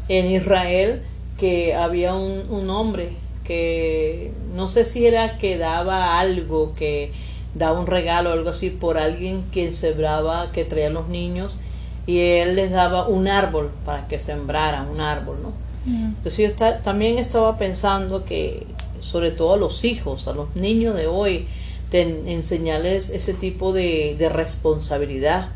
en 0.07 0.27
Israel 0.27 1.01
que 1.37 1.75
había 1.75 2.13
un, 2.13 2.45
un 2.49 2.69
hombre 2.69 3.13
que 3.47 4.31
no 4.53 4.67
sé 4.69 4.83
si 4.85 5.07
era 5.07 5.37
que 5.37 5.57
daba 5.57 6.19
algo, 6.19 6.73
que 6.75 7.11
daba 7.55 7.79
un 7.79 7.87
regalo 7.87 8.29
o 8.29 8.33
algo 8.33 8.49
así 8.49 8.69
por 8.69 8.97
alguien 8.97 9.43
que 9.51 9.71
sembraba, 9.71 10.51
que 10.51 10.65
traía 10.65 10.87
a 10.87 10.91
los 10.91 11.07
niños 11.07 11.57
y 12.05 12.19
él 12.19 12.55
les 12.55 12.71
daba 12.71 13.07
un 13.07 13.27
árbol 13.27 13.71
para 13.85 14.07
que 14.07 14.19
sembraran 14.19 14.89
un 14.89 14.99
árbol, 15.01 15.37
¿no? 15.41 15.51
Entonces 15.85 16.37
yo 16.37 16.45
esta- 16.47 16.81
también 16.81 17.17
estaba 17.17 17.57
pensando 17.57 18.25
que, 18.25 18.63
sobre 19.01 19.31
todo 19.31 19.53
a 19.53 19.57
los 19.57 19.85
hijos, 19.85 20.27
a 20.27 20.33
los 20.33 20.53
niños 20.55 20.95
de 20.95 21.07
hoy, 21.07 21.47
de 21.91 22.01
enseñarles 22.33 23.09
ese 23.09 23.33
tipo 23.33 23.71
de, 23.71 24.15
de 24.19 24.27
responsabilidad, 24.27 25.47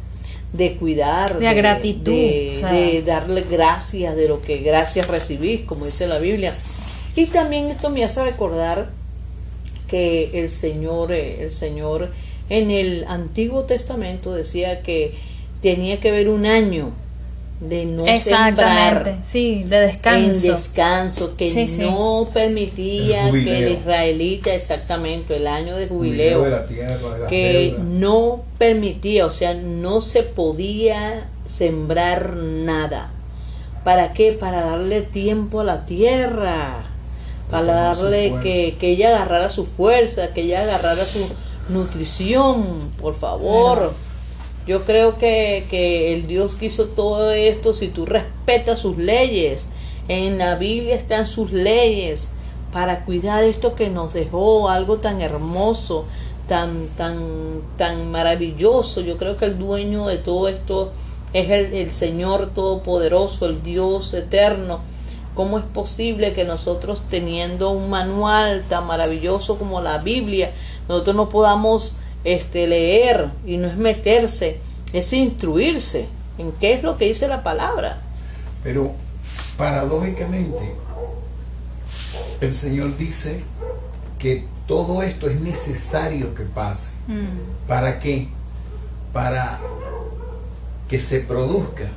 de 0.53 0.75
cuidar, 0.77 1.37
De 1.39 1.53
gratitud, 1.53 2.11
de, 2.11 2.53
o 2.55 2.59
sea. 2.61 2.71
de 2.73 3.01
darle 3.03 3.43
gracias 3.49 4.15
de 4.15 4.27
lo 4.29 4.41
que 4.41 4.57
gracias 4.59 5.07
recibís, 5.09 5.61
como 5.61 5.85
dice 5.85 6.07
la 6.07 6.19
Biblia. 6.19 6.53
Y 7.15 7.25
también 7.27 7.69
esto 7.69 7.89
me 7.89 8.03
hace 8.03 8.23
recordar 8.23 8.89
que 9.87 10.39
el 10.41 10.49
Señor, 10.49 11.11
eh, 11.11 11.43
el 11.43 11.51
Señor 11.51 12.09
en 12.49 12.71
el 12.71 13.05
Antiguo 13.07 13.63
Testamento 13.63 14.33
decía 14.33 14.81
que 14.81 15.15
tenía 15.61 15.99
que 15.99 16.09
haber 16.09 16.29
un 16.29 16.45
año 16.45 16.91
de 17.59 17.85
no 17.85 18.07
Exactamente, 18.07 19.03
sembrar 19.03 19.17
sí, 19.23 19.63
de 19.65 19.79
descanso. 19.81 20.47
en 20.47 20.53
descanso, 20.55 21.35
que 21.37 21.49
Sí, 21.49 21.67
sí. 21.67 21.81
no 21.81 22.27
permitía 22.33 23.29
El 23.29 23.43
que 23.43 23.57
el 23.67 23.71
israelita, 23.73 24.53
exactamente, 24.55 25.35
el 25.35 25.45
año 25.45 25.75
de 25.75 25.87
Jubileo 25.87 26.39
jubileo, 26.39 26.43
de 26.43 26.49
la 26.49 26.65
tierra, 26.65 27.17
de 27.19 27.27
que 27.27 27.53
deudas. 27.71 27.85
no 27.85 28.43
permitía, 28.57 29.25
o 29.27 29.31
sea, 29.31 29.53
no 29.53 30.01
se 30.01 30.23
podía 30.23 31.27
sembrar 31.45 32.35
nada. 32.35 33.11
¿Para 33.83 34.13
qué? 34.13 34.31
Para 34.31 34.61
darle 34.65 35.01
tiempo 35.01 35.59
a 35.59 35.63
la 35.63 35.85
tierra, 35.85 36.90
fuerza. 37.51 38.41
que, 38.41 38.75
que 38.79 38.89
ella 38.91 39.09
agarrara 39.09 39.49
su 39.49 39.65
fuerza, 39.65 40.33
que 40.33 40.41
ella 40.41 40.63
agarrara 40.63 41.03
su 41.03 41.27
nutrición, 41.69 42.65
por 43.01 43.15
favor. 43.15 43.93
Yo 44.67 44.83
creo 44.83 45.17
que, 45.17 45.65
que 45.69 46.13
el 46.13 46.27
Dios 46.27 46.55
que 46.55 46.67
hizo 46.67 46.85
todo 46.85 47.31
esto, 47.31 47.73
si 47.73 47.87
tú 47.87 48.05
respetas 48.05 48.79
sus 48.79 48.97
leyes, 48.97 49.69
en 50.07 50.37
la 50.37 50.55
Biblia 50.55 50.95
están 50.95 51.25
sus 51.27 51.51
leyes 51.51 52.29
para 52.71 53.05
cuidar 53.05 53.43
esto 53.43 53.75
que 53.75 53.89
nos 53.89 54.13
dejó, 54.13 54.69
algo 54.69 54.97
tan 54.97 55.21
hermoso, 55.21 56.05
tan, 56.47 56.87
tan, 56.97 57.61
tan 57.77 58.11
maravilloso. 58.11 59.01
Yo 59.01 59.17
creo 59.17 59.37
que 59.37 59.45
el 59.45 59.57
dueño 59.57 60.07
de 60.07 60.17
todo 60.17 60.47
esto 60.47 60.91
es 61.33 61.49
el, 61.49 61.73
el 61.73 61.91
Señor 61.91 62.51
Todopoderoso, 62.53 63.45
el 63.45 63.63
Dios 63.63 64.13
eterno. 64.13 64.81
¿Cómo 65.35 65.59
es 65.59 65.65
posible 65.65 66.33
que 66.33 66.43
nosotros 66.43 67.03
teniendo 67.09 67.71
un 67.71 67.89
manual 67.89 68.65
tan 68.67 68.85
maravilloso 68.85 69.57
como 69.57 69.81
la 69.81 69.97
Biblia, 69.97 70.51
nosotros 70.89 71.15
no 71.15 71.29
podamos 71.29 71.93
este 72.23 72.67
leer 72.67 73.29
y 73.45 73.57
no 73.57 73.67
es 73.67 73.77
meterse, 73.77 74.59
es 74.91 75.13
instruirse 75.13 76.07
en 76.37 76.51
qué 76.53 76.73
es 76.73 76.83
lo 76.83 76.97
que 76.97 77.05
dice 77.05 77.27
la 77.27 77.43
palabra? 77.43 77.99
Pero 78.63 78.91
paradójicamente, 79.57 80.75
el 82.41 82.53
Señor 82.53 82.97
dice 82.97 83.43
que 84.19 84.45
todo 84.67 85.01
esto 85.01 85.29
es 85.29 85.39
necesario 85.39 86.35
que 86.35 86.43
pase. 86.43 86.93
Mm, 87.07 87.67
¿Para 87.67 87.99
qué? 87.99 88.27
Para 89.13 89.59
que 90.89 90.99
se 90.99 91.21
produzca 91.21 91.89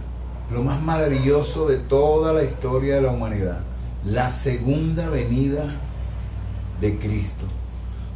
lo 0.53 0.63
más 0.63 0.81
maravilloso 0.83 1.69
de 1.69 1.79
toda 1.79 2.33
la 2.33 2.45
historia 2.45 2.97
de 2.97 3.03
la 3.03 3.11
humanidad, 3.11 3.61
la 4.05 4.31
segunda 4.31 5.09
venida 5.09 5.75
de 6.81 6.99
Cristo. 6.99 7.45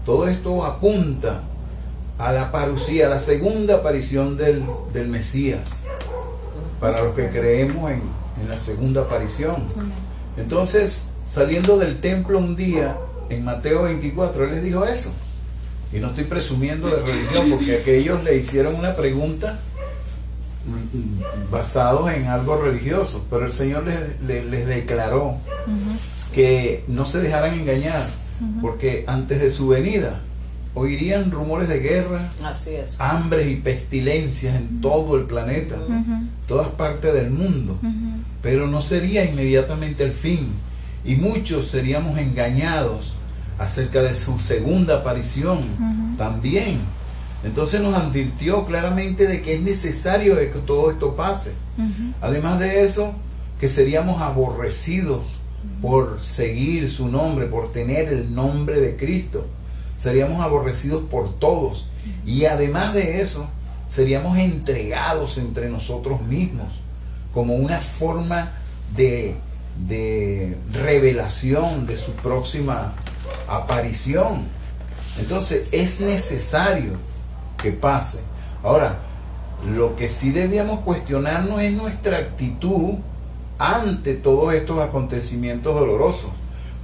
Todo 0.04 0.28
esto 0.28 0.64
apunta 0.64 1.42
a 2.18 2.32
la 2.32 2.50
parucía, 2.50 3.06
a 3.06 3.11
la 3.11 3.18
segunda 3.18 3.76
aparición 3.76 4.37
del, 4.37 4.62
del 4.92 5.08
Mesías, 5.08 5.85
para 6.80 7.02
los 7.02 7.14
que 7.14 7.28
creemos 7.28 7.90
en, 7.90 8.02
en 8.42 8.49
la 8.49 8.58
segunda 8.58 9.02
aparición. 9.02 9.56
Entonces, 10.37 11.08
saliendo 11.26 11.78
del 11.78 12.00
templo 12.00 12.38
un 12.38 12.56
día, 12.56 12.97
en 13.30 13.44
Mateo 13.44 13.82
24, 13.82 14.44
él 14.44 14.50
les 14.52 14.62
dijo 14.62 14.85
eso. 14.85 15.11
Y 15.92 15.99
no 15.99 16.08
estoy 16.08 16.25
presumiendo 16.25 16.88
de 16.88 17.02
religión, 17.02 17.50
porque 17.50 17.76
aquellos 17.76 18.23
le 18.25 18.37
hicieron 18.37 18.75
una 18.75 18.94
pregunta 18.94 19.58
basados 21.50 22.10
en 22.12 22.26
algo 22.26 22.56
religioso, 22.60 23.25
pero 23.30 23.46
el 23.46 23.52
Señor 23.52 23.84
les, 23.87 24.20
les- 24.26 24.44
les 24.46 24.66
declaró 24.66 25.37
que 26.34 26.84
no 26.88 27.04
se 27.06 27.20
dejaran 27.20 27.54
engañar, 27.58 28.06
porque 28.60 29.04
antes 29.06 29.40
de 29.40 29.50
su 29.50 29.68
venida 29.68 30.20
oirían 30.75 31.30
rumores 31.32 31.68
de 31.68 31.80
guerra, 31.80 32.30
Así 32.44 32.70
es. 32.75 33.00
hambres 33.00 33.50
y 33.50 33.56
pestilencias 33.56 34.54
en 34.54 34.80
todo 34.80 35.16
el 35.16 35.25
planeta, 35.25 35.76
todas 36.46 36.68
partes 36.68 37.12
del 37.14 37.30
mundo 37.30 37.78
pero 38.40 38.68
no 38.68 38.80
sería 38.80 39.25
inmediatamente 39.25 40.04
el 40.04 40.12
fin. 40.12 40.52
Y 41.04 41.16
muchos 41.16 41.66
seríamos 41.66 42.16
engañados 42.18 43.14
acerca 43.58 44.00
de 44.02 44.14
su 44.14 44.38
segunda 44.38 44.98
aparición 44.98 45.58
también. 46.16 46.78
Entonces 47.45 47.80
nos 47.80 47.95
advirtió 47.95 48.64
claramente 48.64 49.26
de 49.26 49.42
que 49.42 49.54
es 49.54 49.61
necesario 49.61 50.35
de 50.35 50.50
que 50.50 50.59
todo 50.59 50.90
esto 50.90 51.14
pase. 51.14 51.52
Además 52.21 52.59
de 52.59 52.85
eso, 52.85 53.12
que 53.61 53.68
seríamos 53.68 54.21
aborrecidos 54.21 55.38
por 55.80 56.21
seguir 56.21 56.90
su 56.90 57.09
nombre, 57.09 57.47
por 57.47 57.73
tener 57.73 58.12
el 58.12 58.35
nombre 58.35 58.80
de 58.80 58.97
Cristo. 58.97 59.47
Seríamos 59.99 60.40
aborrecidos 60.40 61.04
por 61.04 61.38
todos. 61.38 61.89
Y 62.26 62.47
además 62.47 62.95
de 62.95 63.21
eso, 63.21 63.49
seríamos 63.89 64.36
entregados 64.39 65.39
entre 65.39 65.71
nosotros 65.71 66.23
mismos 66.23 66.80
como 67.32 67.54
una 67.54 67.78
forma 67.78 68.50
de, 68.97 69.36
de 69.86 70.56
revelación 70.73 71.86
de 71.86 71.97
su 71.97 72.12
próxima 72.12 72.95
aparición. 73.49 74.43
Entonces 75.21 75.69
es 75.73 76.00
necesario 76.00 76.93
que 77.60 77.73
pase. 77.73 78.21
Ahora, 78.62 78.99
lo 79.75 79.97
que 79.97 80.08
sí 80.08 80.30
debíamos 80.30 80.80
cuestionarnos 80.80 81.60
es 81.60 81.73
nuestra 81.75 82.18
actitud 82.18 82.94
ante 83.58 84.14
todos 84.14 84.54
estos 84.54 84.80
acontecimientos 84.80 85.75
dolorosos. 85.75 86.30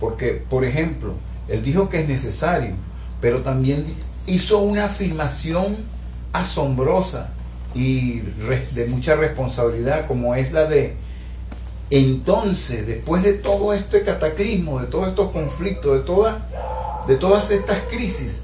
Porque, 0.01 0.33
por 0.49 0.65
ejemplo, 0.65 1.15
él 1.49 1.63
dijo 1.63 1.89
que 1.89 2.01
es 2.01 2.09
necesario, 2.09 2.73
pero 3.21 3.43
también 3.43 3.87
hizo 4.27 4.59
una 4.59 4.87
afirmación 4.87 5.77
asombrosa 6.33 7.29
y 7.75 8.21
de 8.75 8.87
mucha 8.89 9.15
responsabilidad, 9.15 10.07
como 10.07 10.35
es 10.35 10.53
la 10.53 10.65
de, 10.65 10.97
entonces, 11.91 12.87
después 12.87 13.23
de 13.23 13.35
todo 13.35 13.73
este 13.73 14.03
cataclismo, 14.03 14.81
de 14.81 14.87
todos 14.87 15.09
estos 15.09 15.31
conflictos, 15.31 15.95
de, 15.95 16.01
toda- 16.01 16.47
de 17.07 17.17
todas 17.17 17.51
estas 17.51 17.83
crisis, 17.91 18.44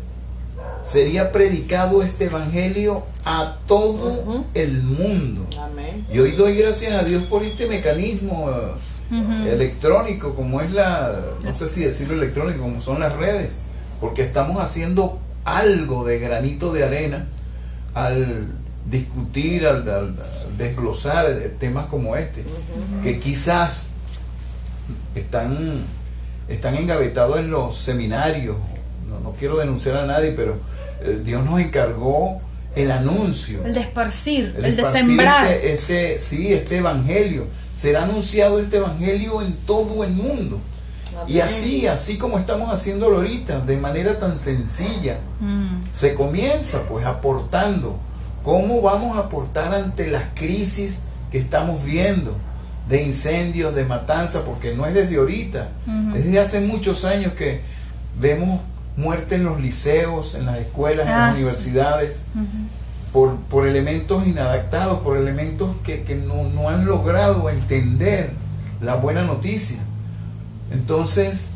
sería 0.82 1.32
predicado 1.32 2.02
este 2.02 2.24
evangelio 2.26 3.04
a 3.24 3.56
todo 3.66 4.44
el 4.54 4.82
mundo. 4.82 5.46
Amén. 5.60 6.06
Y 6.12 6.18
hoy 6.18 6.32
doy 6.32 6.56
gracias 6.56 6.92
a 6.94 7.02
Dios 7.04 7.22
por 7.24 7.42
este 7.42 7.66
mecanismo 7.66 8.50
eh, 8.50 9.52
electrónico, 9.52 10.34
como 10.34 10.60
es 10.60 10.70
la, 10.70 11.20
no 11.42 11.54
sé 11.54 11.68
si 11.68 11.84
decirlo 11.84 12.14
electrónico, 12.14 12.62
como 12.62 12.80
son 12.80 13.00
las 13.00 13.14
redes, 13.16 13.62
porque 14.00 14.22
estamos 14.22 14.60
haciendo 14.60 15.18
algo 15.44 16.04
de 16.04 16.18
granito 16.18 16.72
de 16.72 16.84
arena 16.84 17.26
al 17.94 18.46
discutir, 18.90 19.66
al, 19.66 19.82
al- 19.88 20.16
al 20.18 20.56
desglosar 20.58 21.26
temas 21.58 21.86
como 21.86 22.16
este, 22.16 22.44
que 23.02 23.18
quizás 23.20 23.88
están, 25.14 25.82
están 26.48 26.76
engavetados 26.76 27.38
en 27.40 27.50
los 27.50 27.76
seminarios, 27.76 28.56
no, 29.08 29.20
no 29.20 29.32
quiero 29.38 29.56
denunciar 29.58 29.96
a 29.96 30.06
nadie, 30.06 30.32
pero 30.32 30.56
eh, 31.02 31.20
Dios 31.24 31.44
nos 31.44 31.60
encargó 31.60 32.40
el 32.76 32.90
anuncio. 32.90 33.64
El 33.64 33.74
de 33.74 33.80
esparcir, 33.80 34.54
el, 34.56 34.62
de 34.62 34.68
esparcir 34.82 35.00
sembrar. 35.06 35.46
Este, 35.52 35.72
este- 35.72 36.20
sí, 36.20 36.52
este 36.52 36.78
evangelio. 36.78 37.46
Será 37.74 38.02
anunciado 38.04 38.60
este 38.60 38.76
evangelio 38.76 39.40
en 39.42 39.52
todo 39.66 40.04
el 40.04 40.10
mundo. 40.12 40.58
Y 41.26 41.40
así, 41.40 41.86
así 41.86 42.18
como 42.18 42.38
estamos 42.38 42.72
haciéndolo 42.72 43.16
ahorita, 43.16 43.60
de 43.60 43.76
manera 43.76 44.18
tan 44.18 44.38
sencilla, 44.38 45.18
Mm, 45.40 45.82
se 45.94 46.14
comienza 46.14 46.82
pues 46.88 47.04
aportando. 47.06 47.98
¿Cómo 48.42 48.80
vamos 48.80 49.16
a 49.16 49.20
aportar 49.22 49.74
ante 49.74 50.06
las 50.10 50.24
crisis 50.34 51.02
que 51.32 51.38
estamos 51.38 51.82
viendo? 51.84 52.36
De 52.88 53.02
incendios, 53.02 53.74
de 53.74 53.84
matanza, 53.84 54.44
porque 54.44 54.74
no 54.74 54.86
es 54.86 54.94
desde 54.94 55.16
ahorita, 55.16 55.68
es 56.16 56.24
desde 56.24 56.40
hace 56.40 56.60
muchos 56.60 57.04
años 57.04 57.32
que 57.34 57.60
vemos 58.18 58.60
muerte 59.00 59.36
en 59.36 59.44
los 59.44 59.60
liceos, 59.60 60.34
en 60.34 60.46
las 60.46 60.58
escuelas, 60.58 61.06
en 61.06 61.12
Ah, 61.12 61.28
las 61.32 61.36
sí. 61.36 61.42
universidades 61.44 62.24
por, 63.12 63.36
por 63.50 63.66
elementos 63.66 64.26
inadaptados, 64.26 65.00
por 65.00 65.16
elementos 65.16 65.76
que, 65.84 66.02
que 66.04 66.14
no, 66.14 66.44
no 66.44 66.68
han 66.68 66.86
logrado 66.86 67.50
entender 67.50 68.30
la 68.80 68.94
buena 68.96 69.22
noticia. 69.22 69.78
Entonces, 70.72 71.52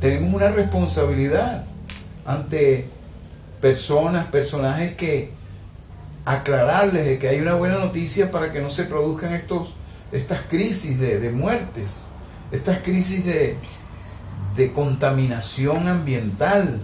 tenemos 0.00 0.34
una 0.34 0.48
responsabilidad 0.50 1.64
ante 2.26 2.88
personas, 3.60 4.26
personajes 4.26 4.94
que 4.96 5.30
aclararles 6.24 7.04
de 7.06 7.18
que 7.18 7.28
hay 7.28 7.40
una 7.40 7.54
buena 7.54 7.78
noticia 7.78 8.30
para 8.30 8.52
que 8.52 8.60
no 8.60 8.70
se 8.70 8.84
produzcan 8.84 9.32
estos, 9.32 9.74
estas 10.12 10.40
crisis 10.48 10.98
de, 10.98 11.20
de 11.20 11.30
muertes, 11.30 12.02
estas 12.52 12.78
crisis 12.80 13.24
de, 13.24 13.56
de 14.56 14.72
contaminación 14.72 15.88
ambiental. 15.88 16.80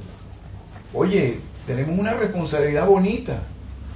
Oye, 0.93 1.39
tenemos 1.67 1.99
una 1.99 2.15
responsabilidad 2.15 2.87
bonita, 2.87 3.43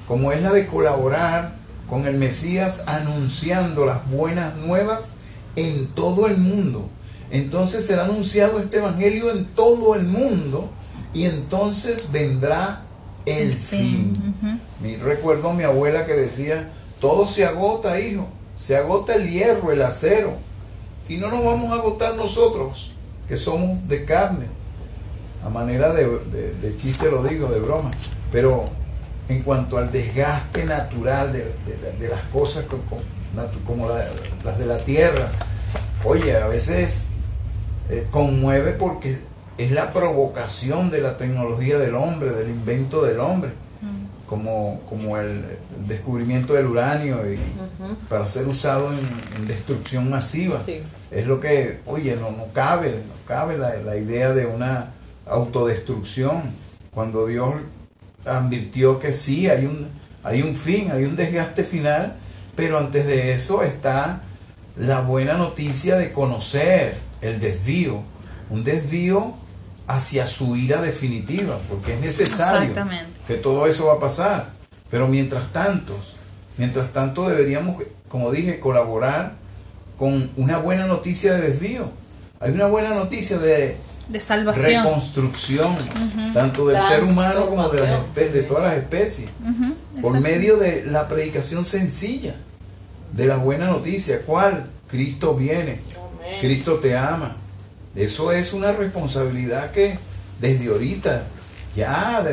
como 0.06 0.32
es 0.32 0.42
la 0.42 0.52
de 0.52 0.66
colaborar 0.66 1.56
con 1.88 2.06
el 2.06 2.16
Mesías 2.16 2.84
anunciando 2.86 3.86
las 3.86 4.08
buenas 4.10 4.56
nuevas 4.56 5.12
en 5.56 5.88
todo 5.88 6.26
el 6.26 6.38
mundo. 6.38 6.88
Entonces 7.30 7.86
será 7.86 8.04
anunciado 8.04 8.58
este 8.58 8.78
Evangelio 8.78 9.30
en 9.30 9.44
todo 9.44 9.94
el 9.94 10.04
mundo 10.04 10.70
y 11.12 11.24
entonces 11.24 12.10
vendrá 12.10 12.84
el, 13.26 13.54
fin. 13.54 14.12
Mi 14.80 14.96
recuerdo 14.96 15.50
a 15.50 15.54
mi 15.54 15.64
abuela 15.64 16.06
que 16.06 16.14
decía, 16.14 16.70
todo 17.00 17.26
se 17.26 17.44
agota, 17.44 18.00
hijo, 18.00 18.28
se 18.58 18.76
agota 18.76 19.14
el 19.14 19.30
hierro, 19.30 19.72
el 19.72 19.82
acero, 19.82 20.34
y 21.08 21.16
no 21.16 21.28
nos 21.28 21.44
vamos 21.44 21.70
a 21.70 21.76
agotar 21.76 22.14
nosotros, 22.16 22.92
que 23.28 23.36
somos 23.36 23.86
de 23.88 24.04
carne. 24.04 24.46
A 25.44 25.48
manera 25.48 25.92
de, 25.92 26.04
de, 26.60 26.76
chiste 26.78 27.10
lo 27.10 27.22
digo, 27.22 27.48
de 27.48 27.60
broma, 27.60 27.90
pero 28.32 28.68
en 29.28 29.42
cuanto 29.42 29.78
al 29.78 29.92
desgaste 29.92 30.64
natural 30.64 31.32
de, 31.32 31.54
de 31.98 32.08
las 32.08 32.22
cosas 32.24 32.64
como, 32.64 32.82
como 33.64 33.88
las 34.44 34.58
de 34.58 34.66
la 34.66 34.78
tierra, 34.78 35.28
oye, 36.04 36.36
a 36.36 36.48
veces 36.48 37.08
eh, 37.90 38.06
conmueve 38.10 38.72
porque 38.72 39.18
es 39.56 39.72
la 39.72 39.92
provocación 39.92 40.90
de 40.90 41.00
la 41.00 41.16
tecnología 41.16 41.78
del 41.78 41.94
hombre, 41.94 42.30
del 42.30 42.50
invento 42.50 43.02
del 43.02 43.18
hombre, 43.20 43.50
mm. 43.80 44.26
como, 44.28 44.80
como 44.88 45.18
el, 45.18 45.44
descubrimiento 45.86 46.54
del 46.54 46.66
uranio 46.66 47.18
y, 47.30 47.38
para 48.08 48.26
ser 48.26 48.48
usado 48.48 48.90
en, 48.92 49.46
destrucción 49.46 50.10
masiva. 50.10 50.60
Es 51.10 51.26
lo 51.26 51.40
que, 51.40 51.80
oye, 51.86 52.16
no, 52.16 52.30
no 52.30 52.52
cabe, 52.52 52.90
no 52.90 53.14
cabe 53.26 53.56
la, 53.56 53.76
la 53.76 53.96
idea 53.96 54.32
de 54.32 54.46
una 54.46 54.90
autodestrucción. 55.26 56.42
Cuando 56.92 57.26
Dios 57.26 57.54
advirtió 58.24 58.98
que 58.98 59.12
sí, 59.12 59.48
hay 59.48 59.66
un, 59.66 59.88
hay 60.24 60.42
un 60.42 60.54
fin, 60.54 60.90
hay 60.92 61.04
un 61.04 61.16
desgaste 61.16 61.64
final, 61.64 62.16
pero 62.56 62.78
antes 62.78 63.06
de 63.06 63.32
eso 63.32 63.62
está 63.62 64.22
la 64.76 65.00
buena 65.00 65.34
noticia 65.34 65.96
de 65.96 66.12
conocer 66.12 66.96
el 67.20 67.40
desvío, 67.40 68.02
un 68.50 68.64
desvío 68.64 69.34
hacia 69.86 70.26
su 70.26 70.56
ira 70.56 70.82
definitiva, 70.82 71.58
porque 71.68 71.94
es 71.94 72.00
necesario 72.00 72.74
que 73.26 73.34
todo 73.34 73.66
eso 73.66 73.86
va 73.86 73.94
a 73.94 73.98
pasar. 73.98 74.57
Pero 74.90 75.08
mientras 75.08 75.52
tanto, 75.52 75.96
mientras 76.56 76.92
tanto 76.92 77.28
deberíamos, 77.28 77.82
como 78.08 78.30
dije, 78.30 78.58
colaborar 78.60 79.34
con 79.98 80.30
una 80.36 80.58
buena 80.58 80.86
noticia 80.86 81.34
de 81.34 81.50
desvío. 81.50 81.90
Hay 82.40 82.52
una 82.52 82.66
buena 82.66 82.94
noticia 82.94 83.38
de, 83.38 83.76
de 84.08 84.20
salvación. 84.20 84.84
reconstrucción, 84.84 85.76
tanto 86.32 86.68
del 86.68 86.80
ser 86.82 87.04
humano 87.04 87.46
como 87.46 87.68
de, 87.68 88.30
de 88.30 88.42
todas 88.44 88.64
las 88.64 88.74
especies, 88.74 89.28
por 90.00 90.20
medio 90.20 90.56
de 90.56 90.84
la 90.84 91.08
predicación 91.08 91.64
sencilla 91.66 92.36
de 93.12 93.26
la 93.26 93.36
buena 93.36 93.66
noticia. 93.66 94.22
¿Cuál? 94.24 94.66
Cristo 94.88 95.34
viene. 95.34 95.80
Cristo 96.40 96.76
te 96.76 96.96
ama. 96.96 97.36
Eso 97.94 98.30
es 98.32 98.52
una 98.52 98.72
responsabilidad 98.72 99.72
que 99.72 99.98
desde 100.40 100.68
ahorita 100.68 101.24
ya 101.74 102.24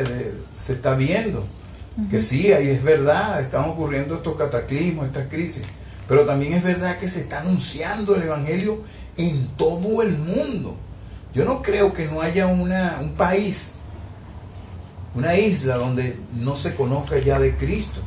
se 0.60 0.74
está 0.74 0.94
viendo. 0.94 1.44
Que 2.10 2.20
sí, 2.20 2.52
ahí 2.52 2.68
es 2.68 2.82
verdad, 2.82 3.40
están 3.40 3.70
ocurriendo 3.70 4.16
estos 4.16 4.36
cataclismos, 4.36 5.06
estas 5.06 5.28
crisis. 5.28 5.62
Pero 6.08 6.26
también 6.26 6.52
es 6.52 6.62
verdad 6.62 6.98
que 6.98 7.08
se 7.08 7.20
está 7.20 7.40
anunciando 7.40 8.14
el 8.14 8.22
Evangelio 8.24 8.82
en 9.16 9.46
todo 9.56 10.02
el 10.02 10.16
mundo. 10.18 10.76
Yo 11.34 11.44
no 11.44 11.62
creo 11.62 11.92
que 11.92 12.06
no 12.06 12.20
haya 12.20 12.46
una, 12.46 12.98
un 13.00 13.12
país, 13.12 13.74
una 15.14 15.36
isla 15.36 15.76
donde 15.76 16.18
no 16.38 16.56
se 16.56 16.74
conozca 16.74 17.18
ya 17.18 17.38
de 17.38 17.56
Cristo. 17.56 18.00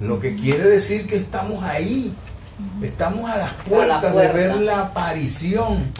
Lo 0.00 0.18
que 0.18 0.34
quiere 0.34 0.68
decir 0.68 1.06
que 1.06 1.16
estamos 1.16 1.62
ahí, 1.62 2.12
estamos 2.82 3.30
a 3.30 3.38
las 3.38 3.52
puertas 3.68 4.14
de 4.14 4.32
ver 4.32 4.56
la 4.56 4.82
aparición 4.82 5.92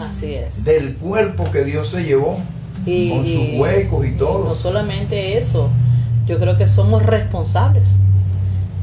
del 0.64 0.96
cuerpo 0.96 1.50
que 1.50 1.64
Dios 1.64 1.88
se 1.88 2.02
llevó, 2.04 2.38
con 2.84 3.26
sus 3.26 3.58
huecos 3.58 4.06
y 4.06 4.12
todo. 4.12 4.48
no 4.48 4.54
solamente 4.56 5.38
eso, 5.38 5.70
yo 6.26 6.38
creo 6.38 6.56
que 6.56 6.66
somos 6.66 7.04
responsables. 7.04 7.96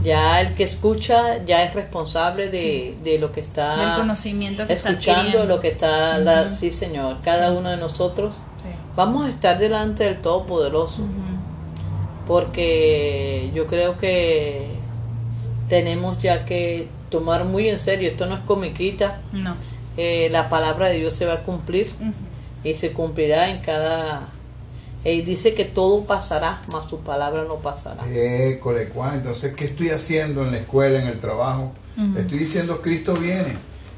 Ya 0.04 0.40
el 0.40 0.56
que 0.56 0.64
escucha 0.64 1.44
ya 1.46 1.64
es 1.64 1.74
responsable 1.74 2.50
de, 2.50 3.18
lo 3.20 3.34
que 3.34 3.42
está 3.42 3.76
del 3.76 3.96
conocimiento 3.96 4.66
que 4.66 4.74
escuchando, 4.74 5.44
lo 5.44 5.60
que 5.60 5.68
está, 5.70 6.52
sí 6.52 6.72
señor, 6.72 7.18
cada 7.24 7.52
uno 7.52 7.70
de 7.70 7.78
nosotros. 7.78 8.36
Vamos 8.96 9.26
a 9.26 9.30
estar 9.30 9.58
delante 9.58 10.06
del 10.06 10.18
Todopoderoso, 10.18 11.04
porque 12.28 13.52
yo 13.54 13.68
creo 13.68 13.98
que 13.98 14.68
tenemos 15.68 16.18
ya 16.20 16.46
que 16.46 16.88
tomar 17.10 17.46
muy 17.46 17.70
en 17.70 17.80
serio, 17.80 18.08
esto 18.08 18.26
no 18.26 18.36
es 18.36 18.42
comiquita, 18.42 19.20
no. 19.32 19.56
Eh, 19.98 20.30
la 20.32 20.48
palabra 20.48 20.88
de 20.88 20.98
Dios 20.98 21.14
se 21.14 21.26
va 21.26 21.34
a 21.34 21.40
cumplir 21.40 21.90
y 22.64 22.74
se 22.74 22.94
cumplirá 22.94 23.50
en 23.50 23.60
cada... 23.60 24.30
Y 25.04 25.22
dice 25.22 25.54
que 25.54 25.66
todo 25.66 26.04
pasará, 26.04 26.62
mas 26.72 26.90
su 26.90 27.00
palabra 27.00 27.46
no 27.46 27.56
pasará. 27.56 28.04
Eh, 28.08 28.60
entonces, 29.14 29.54
¿qué 29.56 29.66
estoy 29.66 29.90
haciendo 29.92 30.44
en 30.44 30.52
la 30.52 30.58
escuela, 30.58 31.00
en 31.00 31.08
el 31.08 31.20
trabajo? 31.20 31.72
Estoy 32.18 32.40
diciendo 32.40 32.82
Cristo 32.82 33.14
viene. 33.16 33.58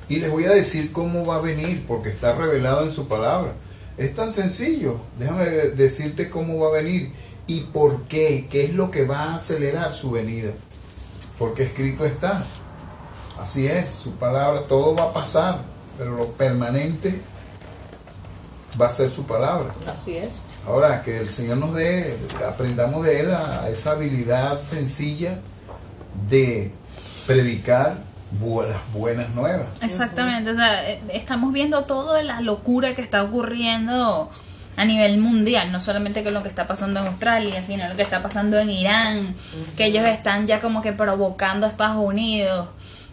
Y 0.09 0.17
les 0.17 0.29
voy 0.29 0.45
a 0.45 0.51
decir 0.51 0.91
cómo 0.91 1.25
va 1.25 1.37
a 1.37 1.41
venir, 1.41 1.85
porque 1.87 2.09
está 2.09 2.35
revelado 2.35 2.83
en 2.83 2.91
su 2.91 3.07
palabra. 3.07 3.53
Es 3.97 4.13
tan 4.13 4.33
sencillo. 4.33 4.97
Déjame 5.17 5.45
decirte 5.45 6.29
cómo 6.29 6.59
va 6.59 6.69
a 6.69 6.81
venir 6.81 7.11
y 7.47 7.61
por 7.61 8.03
qué, 8.03 8.47
qué 8.49 8.65
es 8.65 8.73
lo 8.73 8.91
que 8.91 9.05
va 9.05 9.23
a 9.23 9.35
acelerar 9.35 9.91
su 9.91 10.11
venida 10.11 10.53
porque 11.41 11.63
escrito 11.63 12.05
está. 12.05 12.45
Así 13.41 13.65
es, 13.65 13.89
su 13.89 14.11
palabra, 14.11 14.61
todo 14.67 14.95
va 14.95 15.05
a 15.05 15.13
pasar, 15.13 15.61
pero 15.97 16.15
lo 16.15 16.27
permanente 16.33 17.19
va 18.79 18.85
a 18.85 18.91
ser 18.91 19.09
su 19.09 19.23
palabra. 19.23 19.73
Así 19.91 20.15
es. 20.17 20.43
Ahora, 20.65 21.01
que 21.01 21.19
el 21.19 21.29
Señor 21.29 21.57
nos 21.57 21.73
dé, 21.73 22.17
aprendamos 22.47 23.03
de 23.03 23.21
Él 23.21 23.31
a 23.31 23.67
esa 23.69 23.91
habilidad 23.91 24.59
sencilla 24.61 25.39
de 26.29 26.71
predicar 27.25 27.95
las 28.39 28.93
buenas 28.93 29.29
nuevas. 29.31 29.67
Exactamente, 29.81 30.51
o 30.51 30.55
sea, 30.55 30.89
eh, 30.89 31.01
estamos 31.13 31.51
viendo 31.51 31.83
toda 31.83 32.23
la 32.23 32.41
locura 32.41 32.95
que 32.95 33.01
está 33.01 33.23
ocurriendo 33.23 34.29
a 34.77 34.85
nivel 34.85 35.17
mundial, 35.17 35.71
no 35.71 35.81
solamente 35.81 36.23
con 36.23 36.33
lo 36.33 36.41
que 36.41 36.49
está 36.49 36.65
pasando 36.65 37.01
en 37.01 37.07
Australia, 37.07 37.61
sino 37.61 37.87
lo 37.89 37.95
que 37.95 38.03
está 38.03 38.21
pasando 38.21 38.57
en 38.57 38.69
Irán, 38.69 39.35
que 39.75 39.85
ellos 39.85 40.05
están 40.05 40.47
ya 40.47 40.61
como 40.61 40.81
que 40.81 40.93
provocando 40.93 41.65
a 41.65 41.69
Estados 41.69 41.97
Unidos 41.97 42.69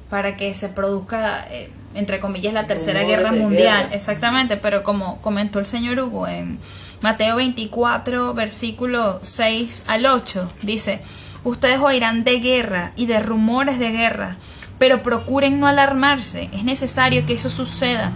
para 0.09 0.37
que 0.37 0.55
se 0.55 0.69
produzca, 0.69 1.47
eh, 1.51 1.71
entre 1.95 2.21
comillas, 2.21 2.55
la 2.55 2.67
tercera 2.67 3.03
guerra 3.03 3.33
mundial. 3.33 3.89
Exactamente, 3.93 4.57
pero 4.57 4.83
como 4.83 5.21
comentó 5.21 5.59
el 5.59 5.67
señor 5.67 5.99
Hugo 5.99 6.29
en 6.29 6.59
Mateo 7.01 7.37
24, 7.37 8.35
versículo 8.35 9.21
6 9.23 9.85
al 9.87 10.07
8, 10.07 10.51
dice, 10.63 11.01
ustedes 11.45 11.81
oirán 11.81 12.25
de 12.25 12.41
guerra 12.41 12.93
y 12.97 13.07
de 13.07 13.21
rumores 13.21 13.79
de 13.79 13.91
guerra, 13.91 14.37
pero 14.79 15.03
procuren 15.03 15.61
no 15.61 15.67
alarmarse, 15.67 16.49
es 16.53 16.65
necesario 16.65 17.25
que 17.27 17.35
eso 17.35 17.49
suceda 17.49 18.13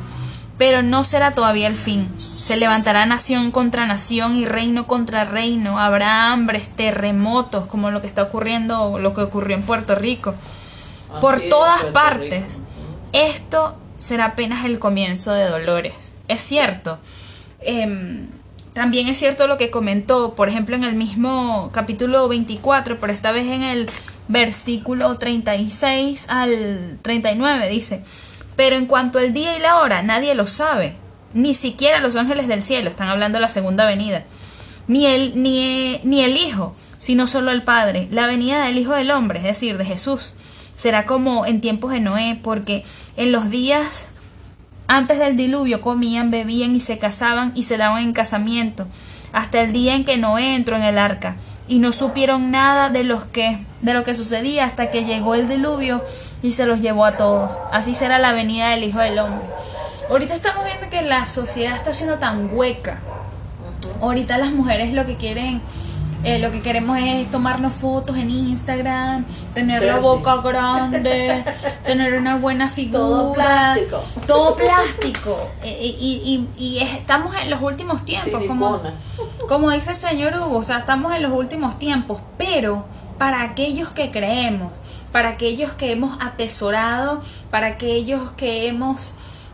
pero 0.62 0.80
no 0.80 1.02
será 1.02 1.32
todavía 1.32 1.66
el 1.66 1.74
fin. 1.74 2.08
Se 2.18 2.56
levantará 2.56 3.04
nación 3.04 3.50
contra 3.50 3.84
nación 3.84 4.36
y 4.36 4.44
reino 4.44 4.86
contra 4.86 5.24
reino. 5.24 5.80
Habrá 5.80 6.30
hambres, 6.30 6.68
terremotos, 6.68 7.66
como 7.66 7.90
lo 7.90 8.00
que 8.00 8.06
está 8.06 8.22
ocurriendo, 8.22 8.96
lo 9.00 9.12
que 9.12 9.22
ocurrió 9.22 9.56
en 9.56 9.64
Puerto 9.64 9.96
Rico. 9.96 10.36
Por 11.20 11.40
todas 11.48 11.82
partes. 11.86 12.60
Esto 13.12 13.76
será 13.98 14.26
apenas 14.26 14.64
el 14.64 14.78
comienzo 14.78 15.32
de 15.32 15.48
dolores. 15.48 16.12
Es 16.28 16.42
cierto. 16.42 17.00
También 18.72 19.08
es 19.08 19.18
cierto 19.18 19.46
lo 19.46 19.58
que 19.58 19.70
comentó, 19.70 20.34
por 20.34 20.48
ejemplo, 20.48 20.74
en 20.74 20.84
el 20.84 20.94
mismo 20.94 21.70
capítulo 21.72 22.26
24, 22.28 22.98
pero 22.98 23.12
esta 23.12 23.30
vez 23.30 23.46
en 23.46 23.62
el 23.62 23.90
versículo 24.28 25.18
36 25.18 26.26
al 26.28 26.98
39, 27.02 27.68
dice. 27.68 28.02
Pero 28.56 28.76
en 28.76 28.86
cuanto 28.86 29.18
al 29.18 29.34
día 29.34 29.56
y 29.56 29.60
la 29.60 29.78
hora, 29.78 30.02
nadie 30.02 30.34
lo 30.34 30.46
sabe. 30.46 30.94
Ni 31.34 31.54
siquiera 31.54 32.00
los 32.00 32.16
ángeles 32.16 32.48
del 32.48 32.62
cielo, 32.62 32.88
están 32.88 33.08
hablando 33.08 33.36
de 33.36 33.42
la 33.42 33.48
segunda 33.50 33.86
venida. 33.86 34.24
Ni 34.88 35.06
el, 35.06 35.42
ni, 35.42 36.00
ni 36.04 36.22
el 36.22 36.36
Hijo, 36.36 36.74
sino 36.96 37.26
solo 37.26 37.50
el 37.50 37.62
Padre. 37.62 38.08
La 38.10 38.26
venida 38.26 38.64
del 38.64 38.78
Hijo 38.78 38.94
del 38.94 39.10
Hombre, 39.10 39.40
es 39.40 39.44
decir, 39.44 39.76
de 39.76 39.84
Jesús, 39.84 40.32
será 40.74 41.04
como 41.04 41.44
en 41.44 41.60
tiempos 41.60 41.92
de 41.92 42.00
Noé, 42.00 42.40
porque 42.42 42.84
en 43.16 43.32
los 43.32 43.50
días 43.50 44.08
antes 44.96 45.18
del 45.18 45.38
diluvio 45.38 45.80
comían, 45.80 46.30
bebían 46.30 46.76
y 46.76 46.80
se 46.80 46.98
casaban 46.98 47.52
y 47.54 47.62
se 47.62 47.78
daban 47.78 48.02
en 48.02 48.12
casamiento, 48.12 48.86
hasta 49.32 49.62
el 49.62 49.72
día 49.72 49.94
en 49.94 50.04
que 50.04 50.18
Noé 50.18 50.54
entró 50.54 50.76
en 50.76 50.82
el 50.82 50.98
arca, 50.98 51.36
y 51.66 51.78
no 51.78 51.92
supieron 51.92 52.50
nada 52.50 52.90
de 52.90 53.02
los 53.02 53.24
que 53.24 53.58
de 53.80 53.94
lo 53.94 54.04
que 54.04 54.14
sucedía 54.14 54.66
hasta 54.66 54.90
que 54.90 55.04
llegó 55.04 55.34
el 55.34 55.48
diluvio 55.48 56.04
y 56.42 56.52
se 56.52 56.66
los 56.66 56.82
llevó 56.82 57.06
a 57.06 57.16
todos. 57.16 57.58
Así 57.72 57.94
será 57.94 58.18
la 58.18 58.34
venida 58.34 58.68
del 58.68 58.84
Hijo 58.84 58.98
del 58.98 59.18
Hombre. 59.18 59.46
Ahorita 60.10 60.34
estamos 60.34 60.64
viendo 60.66 60.90
que 60.90 61.00
la 61.00 61.26
sociedad 61.26 61.74
está 61.74 61.94
siendo 61.94 62.18
tan 62.18 62.50
hueca. 62.54 63.00
Ahorita 64.02 64.36
las 64.36 64.52
mujeres 64.52 64.92
lo 64.92 65.06
que 65.06 65.16
quieren, 65.16 65.62
eh, 66.24 66.38
lo 66.38 66.50
que 66.50 66.62
queremos 66.62 66.98
es 66.98 67.30
tomarnos 67.30 67.72
fotos 67.72 68.16
en 68.16 68.30
Instagram, 68.30 69.24
tener 69.54 69.82
la 69.82 69.98
boca 69.98 70.36
grande, 70.36 71.44
tener 71.86 72.18
una 72.18 72.36
buena 72.36 72.68
figura. 72.68 72.98
Todo 72.98 73.32
plástico. 73.32 74.04
Todo 74.26 74.56
plástico. 74.56 75.50
Eh, 75.64 75.96
y, 76.00 76.48
y, 76.58 76.78
estamos 76.78 77.36
en 77.36 77.48
los 77.48 77.62
últimos 77.62 78.04
tiempos. 78.04 78.44
Como, 78.46 78.80
como 79.48 79.70
dice 79.70 79.90
el 79.90 79.96
señor 79.96 80.34
Hugo, 80.34 80.58
o 80.58 80.62
sea, 80.64 80.78
estamos 80.78 81.14
en 81.14 81.22
los 81.22 81.32
últimos 81.32 81.78
tiempos, 81.78 82.20
pero 82.36 82.84
para 83.16 83.42
aquellos 83.42 83.90
que 83.90 84.10
creemos 84.10 84.72
para 85.12 85.28
aquellos 85.28 85.72
que 85.74 85.92
hemos 85.92 86.16
atesorado, 86.20 87.22
para 87.50 87.68
aquellos 87.68 88.32
que 88.32 88.66
hemos 88.66 89.12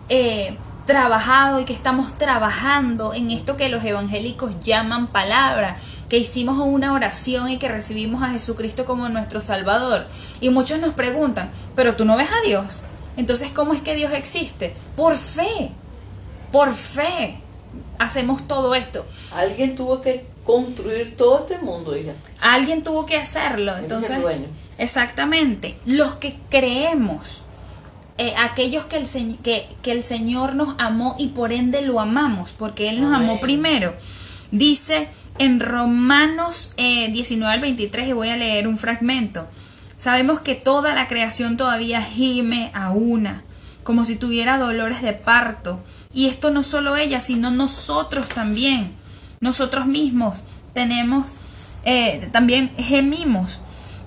eh, 0.09 0.57
trabajado 0.87 1.61
y 1.61 1.65
que 1.65 1.75
estamos 1.75 2.17
trabajando 2.17 3.13
en 3.13 3.31
esto 3.31 3.57
que 3.57 3.69
los 3.69 3.85
evangélicos 3.85 4.53
llaman 4.65 5.09
palabra, 5.09 5.77
que 6.09 6.19
hicimos 6.19 6.59
una 6.59 6.93
oración 6.93 7.51
y 7.51 7.59
que 7.59 7.69
recibimos 7.69 8.23
a 8.23 8.31
Jesucristo 8.31 8.85
como 8.85 9.09
nuestro 9.09 9.43
Salvador. 9.43 10.07
Y 10.41 10.51
muchos 10.51 10.81
nos 10.81 10.95
preguntan, 10.95 11.51
pero 11.77 11.97
tú 11.97 12.05
no 12.05 12.17
ves 12.17 12.29
a 12.31 12.47
Dios. 12.47 12.83
Entonces, 13.17 13.51
¿cómo 13.51 13.75
es 13.75 13.81
que 13.83 13.95
Dios 13.95 14.13
existe? 14.13 14.75
Por 14.97 15.19
fe, 15.19 15.73
por 16.53 16.75
fe 16.75 17.41
hacemos 17.99 18.47
todo 18.47 18.75
esto. 18.75 19.05
Alguien 19.35 19.77
tuvo 19.77 20.01
que 20.01 20.25
construir 20.45 21.17
todo 21.17 21.41
este 21.41 21.59
mundo, 21.59 21.97
hija. 21.97 22.13
Alguien 22.41 22.83
tuvo 22.83 23.05
que 23.07 23.17
hacerlo. 23.17 23.77
Entonces, 23.77 24.19
exactamente, 24.79 25.77
los 25.85 26.15
que 26.15 26.39
creemos, 26.49 27.43
eh, 28.17 28.35
aquellos 28.39 28.87
que 28.87 28.97
el, 28.97 29.39
que, 29.43 29.69
que 29.83 29.93
el 29.93 30.05
Señor 30.05 30.55
nos 30.55 30.75
amó 30.79 31.17
y 31.19 31.29
por 31.29 31.53
ende 31.53 31.83
lo 31.83 32.01
amamos, 32.01 32.55
porque 32.57 32.89
Él 32.89 33.01
nos 33.01 33.13
amó 33.13 33.41
primero. 33.41 33.95
Dice 34.51 35.09
en 35.39 35.61
Romanos 35.61 36.75
19 36.77 37.51
eh, 37.51 37.55
al 37.55 37.61
23, 37.61 38.09
y 38.09 38.13
voy 38.13 38.29
a 38.29 38.37
leer 38.37 38.67
un 38.69 38.79
fragmento. 38.79 39.47
Sabemos 39.97 40.41
que 40.41 40.55
toda 40.55 40.95
la 40.95 41.09
creación 41.09 41.57
todavía 41.57 42.01
gime 42.03 42.71
a 42.75 42.91
una, 42.91 43.43
como 43.83 44.05
si 44.05 44.17
tuviera 44.17 44.59
dolores 44.59 45.03
de 45.03 45.13
parto. 45.13 45.81
Y 46.13 46.27
esto 46.27 46.51
no 46.51 46.63
solo 46.63 46.97
ella, 46.97 47.21
sino 47.21 47.51
nosotros 47.51 48.29
también. 48.29 48.93
Nosotros 49.41 49.87
mismos 49.87 50.45
tenemos, 50.73 51.35
eh, 51.85 52.29
también 52.33 52.71
gemimos. 52.77 53.61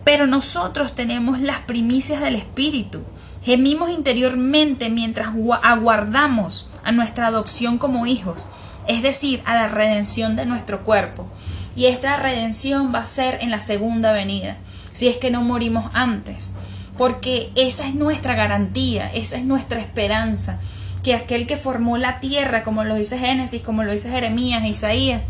Pero 0.04 0.28
nosotros 0.28 0.96
tenemos 0.96 1.39
las 1.41 1.60
primicias 1.60 2.22
del 2.22 2.36
Espíritu. 2.36 3.04
Gemimos 3.44 3.89
interiormente 3.89 4.89
mientras 4.89 5.30
aguardamos 5.63 6.72
a 6.84 6.91
nuestra 6.91 7.28
adopción 7.28 7.78
como 7.78 8.06
hijos, 8.06 8.48
es 8.88 9.02
decir, 9.02 9.41
a 9.46 9.56
la 9.56 9.67
redención 9.67 10.36
de 10.36 10.46
nuestro 10.46 10.84
cuerpo. 10.84 11.28
Y 11.76 11.86
esta 11.86 12.17
redención 12.17 12.94
va 12.94 13.00
a 13.00 13.06
ser 13.06 13.39
en 13.41 13.52
la 13.52 13.60
segunda 13.60 14.12
venida, 14.12 14.58
si 14.91 15.08
es 15.08 15.17
que 15.17 15.32
no 15.32 15.41
morimos 15.41 15.89
antes, 15.94 16.52
porque 16.98 17.52
esa 17.56 17.88
es 17.88 17.96
nuestra 17.96 18.36
garantía, 18.36 19.10
esa 19.13 19.38
es 19.38 19.44
nuestra 19.44 19.80
esperanza, 19.80 20.60
que 21.04 21.15
aquel 21.15 21.48
que 21.48 21.58
formó 21.58 21.98
la 21.98 22.20
tierra, 22.20 22.63
como 22.63 22.84
lo 22.84 22.96
dice 22.96 23.17
Génesis, 23.17 23.62
como 23.62 23.84
lo 23.84 23.94
dice 23.94 24.12
Jeremías, 24.12 24.65
Isaías, 24.65 25.22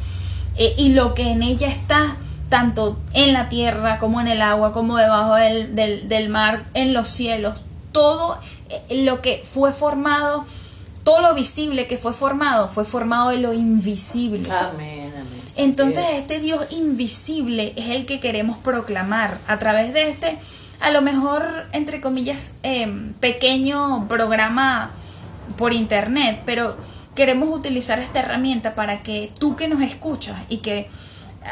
eh, 0.58 0.74
y 0.78 0.94
lo 0.94 1.14
que 1.14 1.32
en 1.32 1.44
ella 1.44 1.70
está, 1.70 2.18
tanto 2.50 3.00
en 3.14 3.32
la 3.32 3.48
tierra 3.48 4.00
como 4.00 4.20
en 4.20 4.28
el 4.28 4.42
agua, 4.42 4.74
como 4.74 4.98
debajo 4.98 5.36
del, 5.36 5.76
del 5.76 6.30
mar, 6.30 6.66
en 6.74 6.94
los 6.94 7.08
cielos, 7.08 7.62
todo 7.92 8.40
eh, 8.70 9.04
lo 9.04 9.22
que 9.22 9.44
fue 9.50 9.72
formado, 9.72 10.46
todo 11.04 11.22
lo 11.22 11.34
visible 11.34 11.88
que 11.88 11.98
fue 11.98 12.14
formado, 12.14 12.68
fue 12.68 12.86
formado 12.86 13.30
de 13.30 13.38
lo 13.38 13.54
invisible. 13.54 14.50
Amén, 14.52 15.12
amén. 15.16 15.42
Entonces 15.56 16.06
este 16.14 16.40
Dios 16.40 16.66
invisible 16.72 17.74
es 17.76 17.90
el 17.90 18.06
que 18.06 18.20
queremos 18.20 18.58
proclamar 18.58 19.38
a 19.48 19.60
través 19.60 19.94
de 19.94 20.10
este, 20.10 20.38
a 20.80 20.92
lo 20.92 21.02
mejor, 21.02 21.68
entre 21.74 22.02
comillas, 22.02 22.54
em, 22.64 23.14
pequeño 23.14 24.08
programa 24.08 24.92
por 25.58 25.74
internet, 25.74 26.42
pero 26.46 26.78
queremos 27.16 27.50
utilizar 27.56 28.00
esta 28.00 28.20
herramienta 28.20 28.76
para 28.76 29.04
que 29.04 29.32
tú 29.38 29.56
que 29.56 29.68
nos 29.68 29.82
escuchas 29.82 30.38
y 30.50 30.58
que 30.58 30.90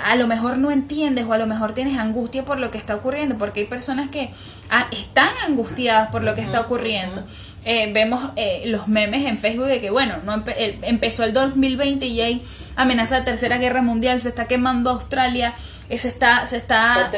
a 0.06 0.16
lo 0.16 0.28
mejor 0.28 0.58
no 0.58 0.72
entiendes 0.72 1.26
o 1.26 1.34
a 1.34 1.38
lo 1.38 1.48
mejor 1.48 1.74
tienes 1.74 1.98
angustia 1.98 2.46
por 2.46 2.60
lo 2.60 2.72
que 2.72 2.78
está 2.78 2.96
ocurriendo, 2.96 3.38
porque 3.38 3.62
hay 3.62 3.66
personas 3.66 4.10
que 4.10 4.32
ah, 4.70 4.88
están 4.92 5.30
angustiadas 5.48 6.10
por 6.10 6.24
lo 6.24 6.36
que 6.36 6.42
está 6.42 6.62
ocurriendo. 6.62 7.24
Eh, 7.72 7.92
vemos 7.94 8.32
eh, 8.36 8.64
los 8.66 8.88
memes 8.88 9.26
en 9.26 9.38
Facebook 9.38 9.68
de 9.68 9.80
que, 9.80 9.92
bueno, 9.92 10.16
no 10.26 10.44
empezó 10.58 11.24
el 11.24 11.34
2020 11.34 12.04
y 12.08 12.20
hay 12.20 12.44
amenaza 12.76 13.20
de 13.20 13.26
tercera 13.26 13.60
guerra 13.60 13.84
mundial, 13.84 14.20
se 14.24 14.30
está 14.30 14.46
quemando 14.46 14.90
Australia, 14.90 15.54
eh, 15.88 16.00
se 16.00 16.08
está, 16.08 16.48
se 16.48 16.58
está, 16.58 17.12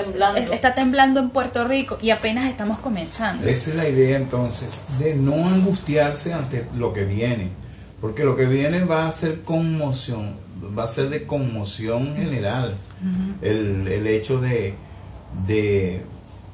está 0.51 0.73
temblando. 0.75 1.21
en 1.21 1.29
Puerto 1.29 1.65
Rico 1.65 1.97
y 2.01 2.09
apenas 2.09 2.49
estamos 2.49 2.79
comenzando. 2.79 3.47
Esa 3.47 3.69
es 3.69 3.75
la 3.77 3.87
idea 3.87 4.17
entonces, 4.17 4.67
de 4.99 5.15
no 5.15 5.47
angustiarse 5.47 6.33
ante 6.33 6.67
lo 6.75 6.91
que 6.91 7.05
viene, 7.05 7.47
porque 8.01 8.25
lo 8.25 8.35
que 8.35 8.45
viene 8.45 8.83
va 8.83 9.07
a 9.07 9.11
ser 9.13 9.43
conmoción, 9.43 10.35
va 10.77 10.83
a 10.83 10.89
ser 10.89 11.07
de 11.07 11.25
conmoción 11.25 12.17
general. 12.17 12.75
el, 13.41 13.87
el, 13.87 14.05
hecho 14.05 14.41
de, 14.41 14.75
de 15.47 16.01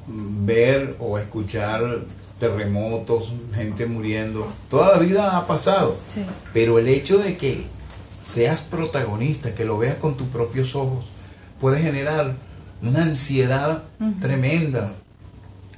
ver 0.06 0.94
o 1.00 1.18
escuchar 1.18 2.04
terremotos, 2.38 3.32
gente 3.54 3.86
muriendo, 3.86 4.46
toda 4.70 4.92
la 4.92 4.98
vida 4.98 5.36
ha 5.36 5.46
pasado. 5.46 5.96
Pero 6.52 6.78
el 6.78 6.88
hecho 6.88 7.18
de 7.18 7.36
que 7.36 7.66
seas 8.22 8.62
protagonista, 8.62 9.54
que 9.54 9.64
lo 9.64 9.78
veas 9.78 9.96
con 9.96 10.16
tus 10.16 10.28
propios 10.28 10.74
ojos, 10.76 11.06
puede 11.60 11.80
generar 11.80 12.34
una 12.82 13.02
ansiedad 13.02 13.82
tremenda, 14.20 14.92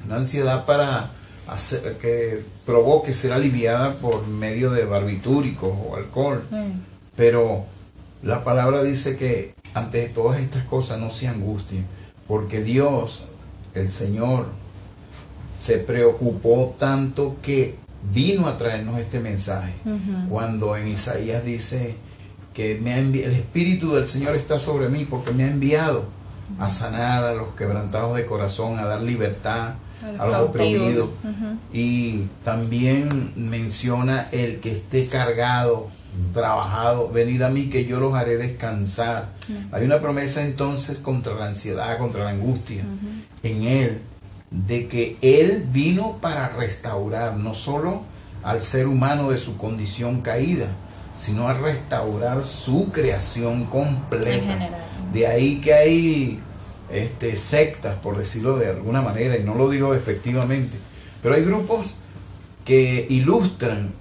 una 0.05 0.17
ansiedad 0.17 0.67
para 0.67 1.11
hacer, 1.47 1.97
que 1.99 2.43
provoque 2.67 3.15
ser 3.15 3.33
aliviada 3.33 3.93
por 3.95 4.27
medio 4.27 4.71
de 4.71 4.85
barbitúricos 4.85 5.73
o 5.89 5.97
alcohol. 5.97 6.43
Pero 7.17 7.65
la 8.23 8.45
palabra 8.45 8.83
dice 8.83 9.17
que 9.17 9.55
ante 9.75 10.09
todas 10.09 10.41
estas 10.41 10.65
cosas 10.65 10.99
no 10.99 11.11
se 11.11 11.29
angustien, 11.29 11.87
porque 12.27 12.63
Dios, 12.63 13.23
el 13.75 13.91
Señor, 13.91 14.47
se 15.61 15.79
preocupó 15.79 16.75
tanto 16.79 17.37
que 17.43 17.77
vino 18.13 18.47
a 18.47 18.57
traernos 18.57 18.99
este 18.99 19.21
mensaje. 19.21 19.75
Cuando 20.29 20.77
en 20.77 20.89
Isaías 20.89 21.45
dice 21.45 21.97
que 22.55 22.79
me 22.83 22.99
el 22.99 23.35
Espíritu 23.35 23.93
del 23.93 24.09
Señor 24.09 24.35
está 24.37 24.59
sobre 24.59 24.89
mí 24.89 25.07
porque 25.09 25.33
me 25.33 25.45
ha 25.45 25.51
enviado 25.51 26.05
a 26.59 26.71
sanar 26.71 27.23
a 27.23 27.35
los 27.35 27.55
quebrantados 27.55 28.17
de 28.17 28.27
corazón, 28.27 28.79
a 28.79 28.85
dar 28.85 29.03
libertad 29.03 29.75
a 30.19 30.27
los, 30.27 30.35
oprimidos. 30.35 31.11
Y 31.73 32.25
también 32.43 33.33
menciona 33.37 34.29
el 34.33 34.61
que 34.61 34.73
esté 34.73 35.07
cargado, 35.07 35.89
trabajado, 36.33 37.11
venir 37.11 37.45
a 37.45 37.51
mí 37.51 37.69
que 37.69 37.85
yo 37.85 38.01
los 38.01 38.15
haré 38.15 38.39
descansar. 38.39 39.29
Hay 39.73 39.85
una 39.85 40.01
promesa 40.01 40.43
entonces 40.43 40.99
contra 40.99 41.35
la 41.35 41.49
ansiedad, 41.49 41.99
contra 41.99 42.25
la 42.25 42.31
angustia. 42.31 42.83
En 43.43 43.63
Él 43.63 44.01
de 44.51 44.89
que 44.89 45.17
Él 45.23 45.67
vino 45.73 46.19
para 46.21 46.49
restaurar 46.49 47.37
no 47.37 47.55
solo 47.55 48.03
al 48.43 48.63
ser 48.63 48.87
humano 48.87 49.31
de 49.31 49.39
su 49.39 49.57
condición 49.57 50.23
caída, 50.23 50.67
sino 51.19 51.49
a 51.49 51.55
restaurar 51.55 52.45
su 52.45 52.91
creación 52.91 53.67
completa. 53.67 54.71
De 55.13 55.27
ahí 55.27 55.61
que 55.61 55.75
hay 55.75 56.41
este, 56.91 57.37
sectas, 57.37 57.97
por 57.99 58.17
decirlo 58.17 58.57
de 58.59 58.69
alguna 58.69 59.03
manera, 59.03 59.37
y 59.37 59.45
no 59.45 59.55
lo 59.55 59.69
digo 59.69 59.95
efectivamente, 59.95 60.79
pero 61.23 61.35
hay 61.35 61.45
grupos 61.45 61.95
que 62.65 63.07
ilustran 63.11 63.93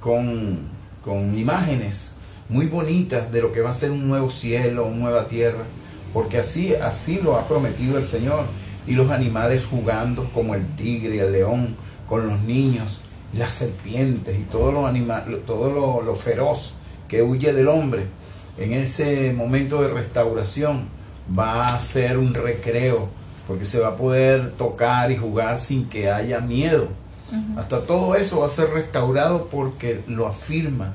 con, 0.00 0.60
con 1.04 1.36
imágenes 1.36 2.12
muy 2.48 2.66
bonitas 2.66 3.32
de 3.32 3.40
lo 3.40 3.52
que 3.52 3.60
va 3.60 3.70
a 3.70 3.74
ser 3.74 3.90
un 3.90 4.06
nuevo 4.06 4.30
cielo, 4.30 4.86
una 4.86 4.96
nueva 4.96 5.28
tierra, 5.28 5.64
porque 6.12 6.38
así, 6.38 6.74
así 6.74 7.20
lo 7.22 7.36
ha 7.36 7.48
prometido 7.48 7.98
el 7.98 8.06
Señor 8.06 8.44
y 8.86 8.92
los 8.94 9.10
animales 9.10 9.66
jugando 9.66 10.24
como 10.32 10.54
el 10.54 10.66
tigre 10.76 11.16
y 11.16 11.18
el 11.20 11.32
león 11.32 11.76
con 12.08 12.26
los 12.26 12.40
niños, 12.42 13.00
las 13.32 13.52
serpientes 13.52 14.38
y 14.38 14.42
todo 14.42 14.72
lo, 14.72 14.86
animal, 14.86 15.40
todo 15.46 16.00
lo, 16.02 16.14
feroz 16.14 16.74
que 17.08 17.22
huye 17.22 17.52
del 17.52 17.68
hombre. 17.68 18.06
En 18.58 18.72
ese 18.72 19.32
momento 19.32 19.82
de 19.82 19.88
restauración 19.88 20.84
va 21.38 21.64
a 21.64 21.80
ser 21.80 22.18
un 22.18 22.34
recreo, 22.34 23.08
porque 23.46 23.64
se 23.64 23.80
va 23.80 23.88
a 23.88 23.96
poder 23.96 24.52
tocar 24.52 25.10
y 25.10 25.16
jugar 25.16 25.58
sin 25.60 25.88
que 25.88 26.10
haya 26.10 26.40
miedo. 26.40 26.88
Hasta 27.56 27.80
todo 27.80 28.14
eso 28.14 28.40
va 28.40 28.46
a 28.46 28.50
ser 28.50 28.68
restaurado 28.70 29.48
porque 29.50 30.02
lo 30.06 30.26
afirma 30.26 30.94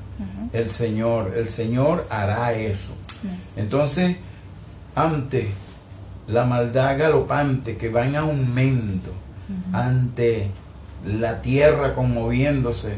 el 0.52 0.70
Señor. 0.70 1.34
El 1.36 1.48
Señor 1.48 2.06
hará 2.10 2.52
eso. 2.52 2.94
Entonces, 3.56 4.16
ante 4.94 5.48
la 6.28 6.44
maldad 6.44 6.98
galopante 6.98 7.76
que 7.76 7.88
va 7.88 8.06
en 8.06 8.16
aumento 8.16 9.10
ante 9.72 10.50
la 11.06 11.40
tierra 11.40 11.94
conmoviéndose 11.94 12.96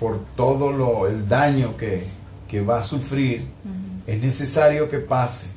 por 0.00 0.20
todo 0.36 0.72
lo, 0.72 1.06
el 1.06 1.28
daño 1.28 1.76
que, 1.76 2.04
va 2.62 2.80
a 2.80 2.82
sufrir, 2.82 3.46
es 4.06 4.22
necesario 4.22 4.88
que 4.88 4.98
pase, 4.98 5.48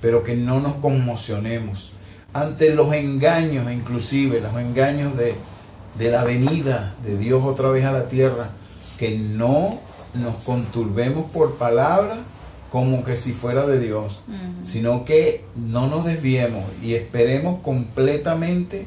pero 0.00 0.22
que 0.22 0.34
no 0.34 0.60
nos 0.60 0.76
conmocionemos 0.76 1.92
ante 2.32 2.74
los 2.74 2.92
engaños, 2.94 3.70
inclusive 3.70 4.40
los 4.40 4.54
engaños 4.56 5.16
de, 5.16 5.34
de 5.98 6.10
la 6.10 6.24
venida 6.24 6.94
de 7.04 7.18
Dios 7.18 7.42
otra 7.44 7.68
vez 7.68 7.84
a 7.84 7.92
la 7.92 8.08
tierra, 8.08 8.50
que 8.98 9.16
no 9.18 9.78
nos 10.14 10.42
conturbemos 10.44 11.30
por 11.30 11.56
palabra 11.56 12.16
como 12.70 13.02
que 13.04 13.16
si 13.16 13.32
fuera 13.32 13.66
de 13.66 13.80
Dios, 13.80 14.20
sino 14.64 15.04
que 15.04 15.44
no 15.56 15.86
nos 15.86 16.04
desviemos 16.04 16.64
y 16.82 16.94
esperemos 16.94 17.60
completamente 17.62 18.86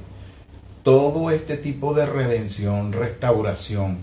todo 0.83 1.29
este 1.31 1.57
tipo 1.57 1.93
de 1.93 2.05
redención, 2.05 2.91
restauración, 2.93 3.99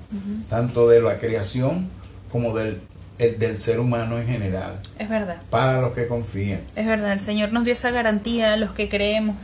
tanto 0.48 0.88
de 0.88 1.00
la 1.00 1.18
creación 1.18 1.88
como 2.30 2.56
del, 2.56 2.80
el- 3.18 3.38
del 3.38 3.58
ser 3.58 3.80
humano 3.80 4.18
en 4.18 4.26
general, 4.26 4.78
Es 4.98 5.08
verdad. 5.08 5.42
para 5.50 5.80
los 5.80 5.92
que 5.92 6.06
confían. 6.06 6.60
Es 6.76 6.86
verdad, 6.86 7.12
el 7.12 7.20
Señor 7.20 7.52
nos 7.52 7.64
dio 7.64 7.72
esa 7.72 7.90
garantía 7.90 8.52
a 8.52 8.56
los 8.56 8.70
que 8.72 8.88
creemos. 8.88 9.36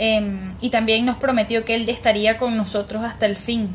Em, 0.00 0.52
y 0.60 0.70
también 0.70 1.04
nos 1.06 1.16
prometió 1.16 1.64
que 1.64 1.74
Él 1.74 1.88
estaría 1.88 2.38
con 2.38 2.56
nosotros 2.56 3.02
hasta 3.02 3.26
el 3.26 3.36
fin. 3.36 3.70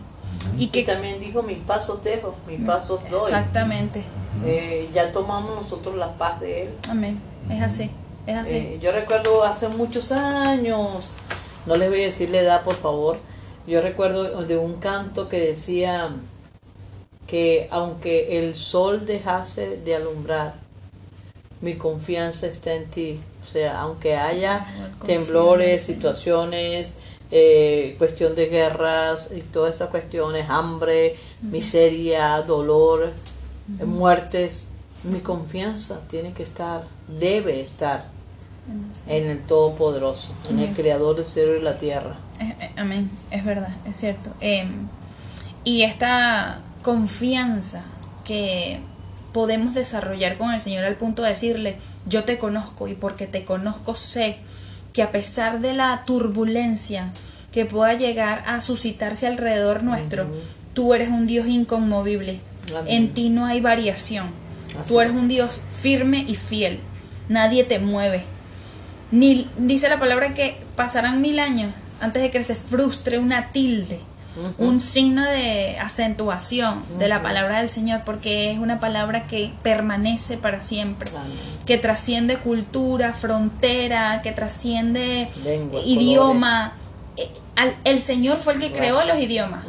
Y 0.58 0.66
Y 0.66 0.68
que 0.68 0.84
también 0.84 1.20
dijo, 1.20 1.44
mis 1.44 1.60
pasos 1.60 2.04
dejo, 2.04 2.36
mis 2.48 2.60
pasos 2.62 3.02
doy. 3.10 3.20
Exactamente. 3.22 4.04
Eh, 4.46 4.90
ya 4.94 5.12
tomamos 5.12 5.56
nosotros 5.56 5.96
la 5.96 6.14
paz 6.14 6.40
de 6.40 6.64
Él. 6.64 6.70
Amén. 6.90 7.22
Es 7.50 7.62
así. 7.62 7.92
Es 8.26 8.38
así. 8.38 8.56
Eh, 8.56 8.80
yo 8.82 8.92
recuerdo 8.92 9.44
hace 9.44 9.68
muchos 9.68 10.12
años, 10.12 11.10
no 11.66 11.76
les 11.76 11.90
voy 11.90 12.02
a 12.02 12.06
decir 12.06 12.30
la 12.30 12.40
edad 12.40 12.64
por 12.64 12.76
favor, 12.76 13.18
yo 13.68 13.82
recuerdo 13.82 14.44
de 14.44 14.58
un 14.58 14.76
canto 14.76 15.30
que 15.30 15.40
decía 15.40 16.12
que 17.28 17.68
aunque 17.72 18.40
el 18.40 18.56
sol 18.56 19.06
dejase 19.06 19.78
de 19.78 19.96
alumbrar, 19.96 20.56
mi 21.62 21.76
confianza 21.76 22.48
está 22.48 22.74
en 22.74 22.90
ti. 22.90 23.20
O 23.44 23.48
sea, 23.48 23.82
aunque 23.82 24.16
haya 24.16 24.66
temblores, 25.06 25.84
situaciones, 25.84 26.96
eh, 27.36 27.96
cuestión 27.98 28.36
de 28.36 28.46
guerras 28.48 29.32
y 29.36 29.41
todas 29.41 29.74
esas 29.74 29.89
cuestiones, 29.89 30.48
hambre, 30.52 31.15
miseria, 31.41 32.39
dolor, 32.43 33.12
muertes, 33.84 34.67
mi 35.04 35.19
confianza 35.19 36.00
tiene 36.08 36.34
que 36.34 36.43
estar, 36.43 36.84
debe 37.08 37.62
estar 37.62 38.06
en 39.08 39.30
el 39.32 39.41
Todopoderoso, 39.41 40.32
en 40.52 40.60
el. 40.60 40.76
Creador 40.76 41.15
del 41.15 41.26
cielo 41.26 41.56
y 41.56 41.62
la 41.63 41.80
tierra. 41.80 42.15
Eh, 42.39 42.56
eh, 42.60 42.72
amén, 42.78 43.10
es 43.32 43.43
verdad, 43.43 43.76
es 43.86 43.98
cierto. 43.98 44.30
Em, 44.39 44.88
y 45.63 45.82
esta 45.82 46.60
confianza 46.84 47.82
que 48.24 48.80
podemos 49.34 49.74
desarrollar 49.74 50.38
con 50.38 50.54
el 50.54 50.62
Señor 50.62 50.86
al 50.86 50.98
punto 50.98 51.24
de 51.24 51.30
decirle, 51.30 51.78
yo 52.06 52.26
te 52.26 52.38
conozco 52.38 52.88
y 52.88 52.93
porque 52.93 53.26
te 53.26 53.43
conozco 53.43 53.96
sé 53.96 54.38
que 54.94 55.04
a 55.04 55.12
pesar 55.12 55.60
de 55.60 55.74
la 55.74 56.04
turbulencia 56.06 57.12
que 57.52 57.66
pueda 57.66 57.94
llegar 57.94 58.44
a 58.48 58.62
suscitarse 58.62 59.28
alrededor 59.28 59.84
nuestro, 59.84 60.28
tú 60.74 60.94
eres 60.94 61.10
un 61.10 61.28
Dios 61.28 61.48
inconmovible. 61.48 62.40
Amén. 62.70 62.84
En 62.88 63.14
ti 63.14 63.30
no 63.30 63.46
hay 63.46 63.60
variación. 63.60 64.28
Así 64.80 64.94
tú 64.94 65.02
eres 65.02 65.14
es. 65.14 65.22
un 65.22 65.28
Dios 65.28 65.62
firme 65.82 66.26
y 66.28 66.36
fiel. 66.36 66.80
Nadie 67.30 67.64
te 67.64 67.80
mueve. 67.80 68.24
Ni, 69.12 69.48
dice 69.58 69.90
la 69.90 70.00
palabra 70.00 70.34
que 70.34 70.58
pasarán 70.76 71.22
mil 71.22 71.40
años 71.40 71.72
antes 72.02 72.24
de 72.24 72.32
que 72.32 72.44
se 72.44 72.56
frustre 72.56 73.20
una 73.20 73.52
tilde, 73.52 74.00
Un 74.58 74.80
signo 74.80 75.24
de 75.24 75.78
acentuación 75.80 76.84
de 76.98 77.08
la 77.08 77.22
palabra 77.22 77.60
del 77.60 77.69
Señor, 77.69 78.02
porque 78.04 78.52
es 78.52 78.58
una 78.58 78.80
palabra 78.80 79.28
que 79.28 79.52
permanece 79.62 80.38
para 80.38 80.62
siempre, 80.62 81.10
Amén. 81.15 81.32
que 81.65 81.78
trasciende 81.78 82.38
cultura, 82.38 83.13
frontera, 83.13 84.22
que 84.24 84.32
trasciende 84.32 85.30
Lengua, 85.43 85.82
idioma. 85.86 86.74
Eh, 87.17 87.30
el 87.84 88.02
Señor 88.02 88.39
fue 88.39 88.54
el 88.54 88.60
que 88.60 88.72
creó 88.72 89.04
los 89.06 89.19
idiomas. 89.19 89.63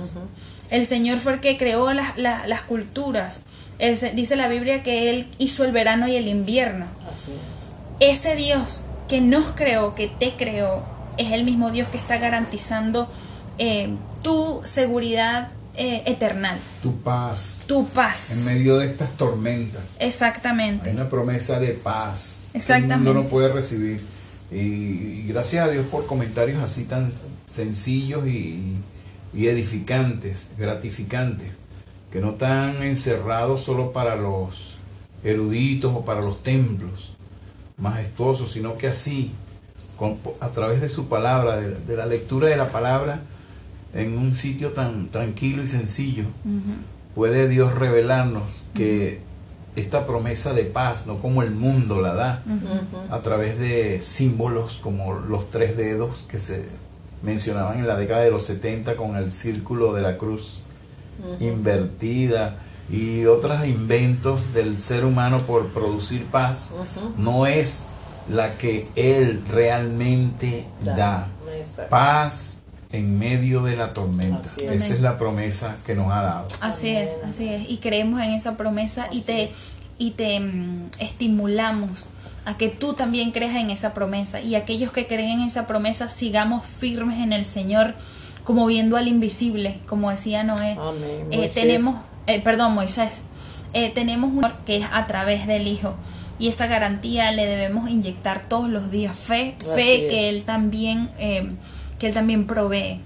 El 0.71 0.87
Señor 0.87 1.19
fue 1.19 1.35
el 1.35 1.41
que 1.41 1.59
creó 1.59 1.93
las, 1.93 2.17
las, 2.19 2.49
las 2.49 2.63
culturas. 2.63 3.45
Él 3.79 3.99
dice 4.15 4.35
la 4.37 4.49
Biblia 4.49 4.83
que 4.83 5.11
Él 5.11 5.29
hizo 5.39 5.65
el 5.65 5.73
verano 5.73 6.07
y 6.09 6.15
el 6.17 6.29
invierno 6.29 6.87
Así 7.13 7.33
es. 7.53 7.71
ese 7.99 8.37
Dios 8.37 8.85
que 9.09 9.21
nos 9.21 9.53
creó, 9.53 9.95
que 9.95 10.07
te 10.09 10.35
creó, 10.35 10.85
es 11.19 11.33
el 11.33 11.45
mismo 11.45 11.71
Dios 11.71 11.89
que 11.89 11.99
está 11.99 12.17
garantizando 12.19 13.09
eh, 13.59 13.91
tu 14.25 14.61
seguridad 14.65 15.51
eh, 15.77 16.03
eternal, 16.07 16.59
Tu 16.83 16.97
paz 17.01 17.63
tu 17.67 17.81
en 17.81 17.87
paz. 17.87 18.43
medio 18.47 18.79
de 18.79 18.87
estas 18.87 19.11
tormentas. 19.13 19.83
Hay 20.01 20.09
Exactamente. 20.09 20.91
una 20.91 21.09
promesa 21.09 21.61
de 21.61 21.69
paz 21.75 22.39
que 22.51 22.59
el 22.59 22.61
Exactamente. 22.61 22.97
mundo 23.05 23.23
no 23.23 23.29
puede 23.29 23.53
recibir. 23.53 24.01
Y, 24.51 24.57
y 24.57 25.25
gracias 25.29 25.67
a 25.69 25.71
Dios 25.71 25.87
por 25.87 26.07
comentarios 26.07 26.63
así 26.63 26.85
tan 26.85 27.13
sencillos 27.53 28.27
y, 28.27 28.77
y 29.33 29.47
edificantes, 29.49 30.47
gratificantes, 30.59 31.49
que 32.13 32.21
no 32.21 32.31
están 32.31 32.83
encerrados 32.83 33.63
solo 33.65 33.93
para 33.93 34.15
los 34.17 34.77
eruditos 35.25 35.93
o 35.95 36.05
para 36.05 36.21
los 36.21 36.43
templos 36.45 37.13
majestuosos, 37.77 38.53
sino 38.53 38.77
que 38.79 38.87
así, 38.89 39.33
con- 39.99 40.19
a 40.41 40.49
través 40.51 40.81
de 40.81 40.89
su 40.89 41.09
palabra, 41.09 41.57
de, 41.57 41.75
de 41.75 41.97
la 41.97 42.07
lectura 42.07 42.49
de 42.49 42.57
la 42.57 42.71
palabra, 42.71 43.23
en 43.95 44.19
un 44.19 44.35
sitio 44.35 44.73
tan 44.73 45.09
tranquilo 45.09 45.63
y 45.63 45.67
sencillo, 45.67 46.25
puede 47.15 47.49
Dios 47.49 47.75
revelarnos 47.75 48.65
que 48.75 49.21
esta 49.77 50.07
promesa 50.07 50.53
de 50.53 50.65
paz, 50.65 51.07
no 51.07 51.19
como 51.19 51.43
el 51.43 51.51
mundo 51.53 52.01
la 52.01 52.15
da, 52.15 52.43
a 53.11 53.19
través 53.21 53.59
de 53.59 54.01
símbolos 54.01 54.81
como 54.83 55.15
los 55.15 55.51
tres 55.51 55.77
dedos 55.77 56.25
que 56.29 56.39
se 56.39 56.65
mencionaban 57.23 57.79
en 57.79 57.87
la 57.87 57.97
década 57.97 58.21
de 58.21 58.31
los 58.31 58.45
70 58.45 58.97
con 58.97 59.17
el 59.17 59.33
círculo 59.33 59.93
de 59.95 60.03
la 60.03 60.19
cruz 60.19 60.61
invertida 61.41 62.57
y 62.91 63.25
otros 63.25 63.65
inventos 63.67 64.53
del 64.53 64.79
ser 64.79 65.05
humano 65.05 65.39
por 65.39 65.69
producir 65.69 66.25
paz, 66.27 66.71
no 67.17 67.47
es 67.47 67.85
la 68.29 68.55
que 68.55 68.89
Él 68.97 69.43
realmente 69.49 70.67
da. 70.85 71.29
Exacto. 71.59 71.91
Paz 71.91 72.64
en 72.97 73.19
medio 73.19 73.63
de 73.63 73.77
la 73.77 73.93
tormenta. 73.93 74.49
Es. 74.57 74.85
Esa 74.85 74.95
es 74.95 75.01
la 75.01 75.19
promesa 75.19 75.77
que 75.85 75.95
nos 75.95 76.13
ha 76.13 76.23
dado. 76.23 76.49
Así 76.61 76.91
es, 76.91 77.13
así 77.29 77.49
es. 77.49 77.69
Y 77.69 77.79
creemos 77.79 78.21
en 78.23 78.33
esa 78.33 78.57
promesa 78.57 79.09
y 79.11 79.23
te, 79.23 79.51
y 79.99 80.13
te 80.13 80.39
mm, 80.41 80.91
estimulamos 81.01 82.07
a 82.45 82.57
que 82.57 82.69
tú 82.69 82.95
también 82.95 83.33
creas 83.33 83.57
en 83.57 83.71
esa 83.71 83.95
promesa. 83.95 84.41
Y 84.41 84.55
aquellos 84.55 84.93
que 84.93 85.07
creen 85.07 85.41
en 85.41 85.47
esa 85.47 85.67
promesa, 85.67 86.09
sigamos 86.09 86.65
firmes 86.65 87.19
en 87.21 87.33
el 87.33 87.47
Señor, 87.47 87.95
como 88.45 88.67
viendo 88.67 88.97
al 88.97 89.09
invisible, 89.09 89.79
como 89.89 90.11
decía 90.11 90.45
Noé. 90.45 90.77
Amén. 90.79 91.29
Eh, 91.31 91.51
tenemos, 91.53 91.97
eh, 92.27 92.41
perdón, 92.43 92.75
Moisés, 92.75 93.25
eh, 93.73 93.91
tenemos 93.91 94.31
un 94.31 94.45
amor 94.45 94.59
que 94.67 94.77
es 94.77 94.87
a 94.93 95.07
través 95.07 95.47
del 95.47 95.67
Hijo. 95.67 95.97
Y 96.39 96.49
esa 96.49 96.67
garantía 96.67 97.31
le 97.33 97.47
debemos 97.47 97.89
inyectar 97.89 98.49
todos 98.49 98.69
los 98.69 98.91
días 98.91 99.17
fe, 99.17 99.55
Así 99.61 99.69
fe 99.69 100.05
es. 100.05 100.11
que 100.11 100.29
Él 100.29 100.45
también, 100.45 101.11
eh, 101.19 101.49
que 102.05 102.09
Él 102.09 102.15
también 102.15 102.47
provee. 102.47 103.01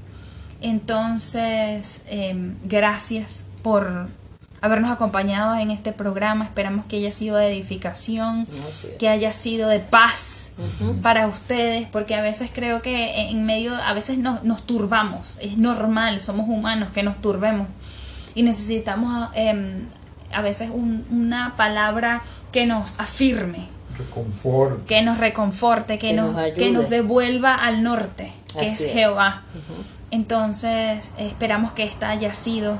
Entonces, 0.60 2.02
eh, 2.08 2.34
gracias 2.64 3.44
por 3.62 4.08
habernos 4.60 4.90
acompañado 4.90 5.54
en 5.56 5.70
este 5.70 5.92
programa. 5.92 6.44
Esperamos 6.44 6.84
que 6.86 6.96
haya 6.96 7.12
sido 7.12 7.36
de 7.36 7.46
edificación, 7.52 8.44
que 8.98 9.08
haya 9.08 9.32
sido 9.32 9.68
de 9.68 9.78
paz 9.78 10.50
para 11.00 11.28
ustedes, 11.28 11.86
porque 11.88 12.16
a 12.16 12.22
veces 12.22 12.50
creo 12.52 12.82
que 12.82 13.28
en 13.30 13.44
medio, 13.46 13.72
a 13.76 13.92
veces 13.94 14.18
nos, 14.18 14.42
nos 14.42 14.62
turbamos, 14.66 15.38
es 15.40 15.56
normal, 15.58 16.20
somos 16.20 16.48
humanos 16.48 16.88
que 16.92 17.04
nos 17.04 17.20
turbemos. 17.22 17.68
Y 18.34 18.42
necesitamos 18.42 19.28
em, 19.34 19.86
a 20.32 20.42
veces 20.42 20.70
un- 20.72 21.04
una 21.10 21.54
palabra 21.56 22.22
que 22.50 22.66
nos 22.66 22.98
afirme, 22.98 23.68
Que 24.86 25.02
nos 25.02 25.18
reconforte, 25.18 25.98
que, 25.98 26.08
Que 26.08 26.12
nos, 26.14 26.36
que 26.52 26.70
nos 26.70 26.88
devuelva 26.90 27.54
al 27.54 27.82
norte, 27.82 28.32
que 28.52 28.66
Así 28.66 28.68
es 28.68 28.80
es. 28.82 28.92
Jehová. 28.92 29.42
Entonces, 30.10 31.12
esperamos 31.18 31.72
que 31.72 31.84
esta 31.84 32.10
haya 32.10 32.32
sido, 32.32 32.78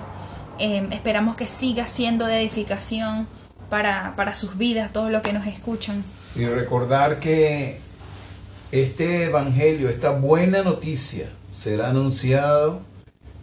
em, 0.58 0.92
esperamos 0.92 1.36
que 1.36 1.46
siga 1.46 1.86
siendo 1.86 2.26
de 2.26 2.40
edificación 2.40 3.26
para, 3.68 4.14
para 4.16 4.34
sus 4.34 4.56
vidas, 4.56 4.92
todo 4.92 5.10
lo 5.10 5.22
que 5.22 5.32
nos 5.32 5.46
escuchan. 5.46 6.04
Y 6.34 6.44
recordar 6.46 7.20
que 7.20 7.80
este 8.72 9.24
evangelio, 9.24 9.88
esta 9.88 10.10
buena 10.10 10.62
noticia, 10.62 11.28
será 11.50 11.90
anunciado 11.90 12.80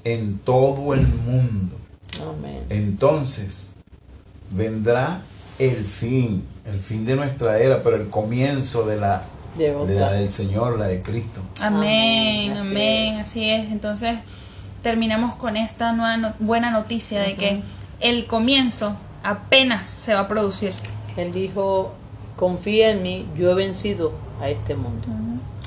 en 0.04 0.38
todo 0.40 0.94
el 0.94 1.08
mundo. 1.08 1.78
Amén. 2.22 2.64
Entonces 2.70 3.72
vendrá 4.52 5.22
el 5.60 5.84
fin, 5.84 6.46
el 6.65 6.82
fin 6.82 7.06
de 7.06 7.15
nuestra 7.15 7.60
era, 7.60 7.84
pero 7.84 7.95
el 7.95 8.10
comienzo 8.10 8.86
de 8.86 8.97
la, 8.97 9.23
De 9.58 9.73
la 9.99 10.12
del 10.12 10.30
Señor, 10.32 10.78
la 10.80 10.88
de 10.88 11.01
Cristo. 11.01 11.41
Amén, 11.62 12.51
Amén, 12.51 12.58
así 12.58 12.69
amén, 12.71 13.13
es. 13.13 13.19
así 13.21 13.49
es. 13.49 13.71
Entonces 13.71 14.17
terminamos 14.82 15.36
con 15.36 15.57
esta 15.57 15.93
nueva 15.93 16.18
no- 16.18 16.34
buena 16.39 16.72
noticia 16.72 17.22
de 17.22 17.36
que 17.36 17.61
el 17.99 18.26
comienzo 18.28 18.95
apenas 19.24 19.86
se 19.86 20.13
va 20.13 20.22
a 20.22 20.28
producir. 20.28 20.74
Él 21.18 21.32
dijo, 21.32 21.93
confía 22.36 22.89
en 22.91 23.01
mí, 23.03 23.26
yo 23.38 23.49
he 23.51 23.53
vencido 23.55 24.11
a 24.41 24.49
este 24.49 24.76
mundo. 24.76 25.07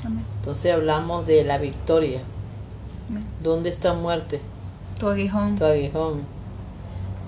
Amén. 0.05 0.23
Entonces 0.39 0.73
hablamos 0.73 1.25
de 1.25 1.43
la 1.43 1.57
victoria. 1.57 2.19
Amén. 3.09 3.25
¿Dónde 3.41 3.69
está 3.69 3.93
muerte? 3.93 4.39
Tu 4.99 5.07
aguijón. 5.09 5.55
Tu 5.57 5.65
aguijón. 5.65 6.21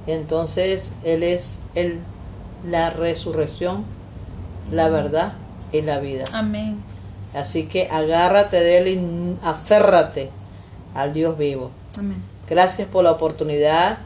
Entonces 0.08 0.94
Él 1.04 1.24
es 1.24 1.60
el, 1.76 2.00
la 2.66 2.90
resurrección, 2.90 3.86
la 4.72 4.90
verdad 4.90 5.34
y 5.72 5.82
la 5.82 6.00
vida. 6.00 6.26
Amén. 6.34 6.80
Así 7.34 7.68
que 7.68 7.88
agárrate 7.90 8.60
de 8.60 8.78
Él 8.78 8.88
y 8.88 9.38
aférrate 9.44 10.30
al 10.94 11.14
Dios 11.14 11.38
vivo. 11.38 11.72
Amén. 11.98 12.22
Gracias 12.50 12.88
por 12.88 13.04
la 13.04 13.12
oportunidad. 13.12 14.00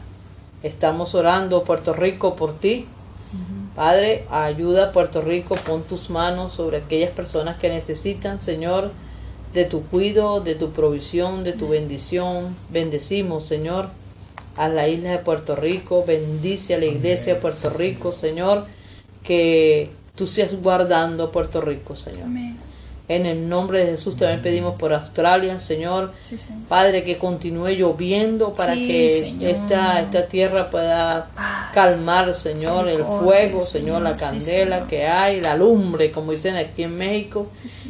Estamos 0.62 1.14
orando, 1.14 1.64
Puerto 1.64 1.92
Rico, 1.92 2.36
por 2.36 2.56
ti. 2.56 2.86
Padre, 3.74 4.24
ayuda 4.30 4.86
a 4.86 4.92
Puerto 4.92 5.20
Rico, 5.20 5.54
pon 5.56 5.82
tus 5.82 6.08
manos 6.08 6.54
sobre 6.54 6.78
aquellas 6.78 7.10
personas 7.10 7.58
que 7.58 7.68
necesitan, 7.68 8.40
Señor, 8.40 8.90
de 9.52 9.66
tu 9.66 9.82
cuido, 9.82 10.40
de 10.40 10.54
tu 10.54 10.70
provisión, 10.70 11.44
de 11.44 11.52
tu 11.52 11.68
bendición. 11.68 12.56
Bendecimos, 12.70 13.44
Señor, 13.44 13.90
a 14.56 14.68
la 14.68 14.88
isla 14.88 15.10
de 15.10 15.18
Puerto 15.18 15.56
Rico, 15.56 16.04
bendice 16.06 16.74
a 16.74 16.78
la 16.78 16.86
iglesia 16.86 17.34
de 17.34 17.40
Puerto 17.40 17.70
Rico, 17.70 18.12
Señor, 18.12 18.66
que 19.22 19.90
tú 20.14 20.26
seas 20.26 20.54
guardando 20.62 21.24
a 21.24 21.32
Puerto 21.32 21.60
Rico, 21.60 21.94
Señor. 21.96 22.24
Amén. 22.24 22.56
En 23.08 23.24
el 23.24 23.48
nombre 23.48 23.84
de 23.84 23.92
Jesús 23.92 24.16
también 24.16 24.42
pedimos 24.42 24.74
por 24.74 24.92
Australia, 24.92 25.60
Señor. 25.60 26.12
Sí, 26.24 26.38
Señor. 26.38 26.62
Padre, 26.68 27.04
que 27.04 27.16
continúe 27.16 27.68
lloviendo 27.68 28.52
para 28.52 28.74
Sí, 28.74 28.88
que 28.88 29.10
Señor. 29.10 29.50
esta, 29.50 30.00
esta 30.00 30.26
tierra 30.26 30.70
pueda 30.70 31.30
calmar, 31.72 32.34
Señor, 32.34 32.88
el 32.88 33.04
fuego, 33.04 33.60
Señor, 33.60 34.02
la 34.02 34.16
candela 34.16 34.88
que 34.88 35.06
hay, 35.06 35.40
la 35.40 35.56
lumbre, 35.56 36.10
como 36.10 36.32
dicen 36.32 36.56
aquí 36.56 36.82
en 36.82 36.98
México. 36.98 37.46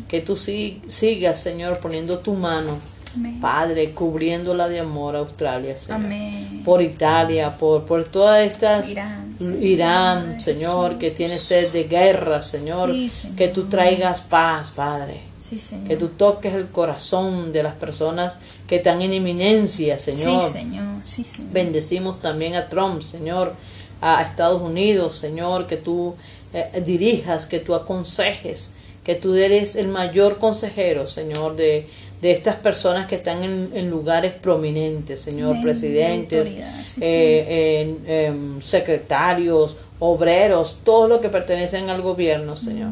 Que 0.07 0.21
tú 0.21 0.37
sigas, 0.37 1.41
Señor, 1.41 1.79
poniendo 1.79 2.19
tu 2.19 2.35
mano, 2.35 2.79
Amén. 3.17 3.41
Padre, 3.41 3.93
cubriéndola 3.93 4.69
de 4.69 4.81
amor 4.81 5.17
a 5.17 5.21
Australia, 5.21 5.77
Señor. 5.77 6.05
Amén. 6.05 6.63
Por 6.65 6.83
Italia, 6.83 7.57
por, 7.57 7.85
por 7.85 8.05
todas 8.05 8.47
estas 8.47 8.91
Irán, 8.91 9.35
Señor. 9.39 9.63
Irán, 9.63 10.41
Señor, 10.41 10.87
Jesús. 10.89 11.01
que 11.01 11.11
tiene 11.11 11.39
sed 11.39 11.73
de 11.73 11.85
guerra, 11.85 12.43
Señor. 12.43 12.93
Sí, 12.93 13.11
Señor. 13.11 13.37
Que 13.37 13.49
tú 13.49 13.65
traigas 13.65 14.21
paz, 14.21 14.71
Padre. 14.71 15.21
Sí, 15.41 15.59
Señor. 15.59 15.89
Que 15.89 15.97
tú 15.97 16.09
toques 16.09 16.55
el 16.55 16.67
corazón 16.67 17.53
de 17.53 17.63
las 17.63 17.75
personas 17.75 18.39
que 18.67 18.77
están 18.77 19.01
en 19.01 19.15
inminencia, 19.15 19.99
Señor. 19.99 20.43
Sí, 20.43 20.53
Señor. 20.53 20.85
Sí, 21.05 21.25
Señor. 21.25 21.53
Bendecimos 21.53 22.21
también 22.21 22.55
a 22.57 22.69
Trump, 22.69 23.01
Señor, 23.01 23.55
a 24.01 24.23
Estados 24.23 24.61
Unidos, 24.61 25.17
Señor, 25.17 25.67
que 25.67 25.77
tú 25.77 26.15
eh, 26.53 26.83
dirijas, 26.85 27.47
que 27.47 27.61
tú 27.61 27.75
aconsejes, 27.75 28.73
que 29.05 29.15
tú 29.15 29.35
eres 29.37 29.77
el 29.77 29.89
mayor 29.89 30.39
consejero, 30.39 31.07
Señor, 31.07 31.55
de, 31.55 31.89
de 32.23 32.33
estas 32.33 32.57
personas 32.57 33.07
que 33.09 33.17
están 33.17 33.43
en, 33.43 33.71
en 33.75 33.91
lugares 33.91 34.33
prominentes, 34.33 35.21
Señor, 35.21 35.57
Autoridad, 35.57 36.75
sí, 36.87 37.01
eh, 37.03 37.83
en- 37.83 38.05
em, 38.11 38.61
secretarios, 38.63 39.77
obreros, 39.99 40.79
todos 40.85 41.09
los 41.09 41.21
que 41.21 41.29
pertenecen 41.29 41.91
al 41.91 42.01
gobierno, 42.03 42.57
Señor. 42.57 42.91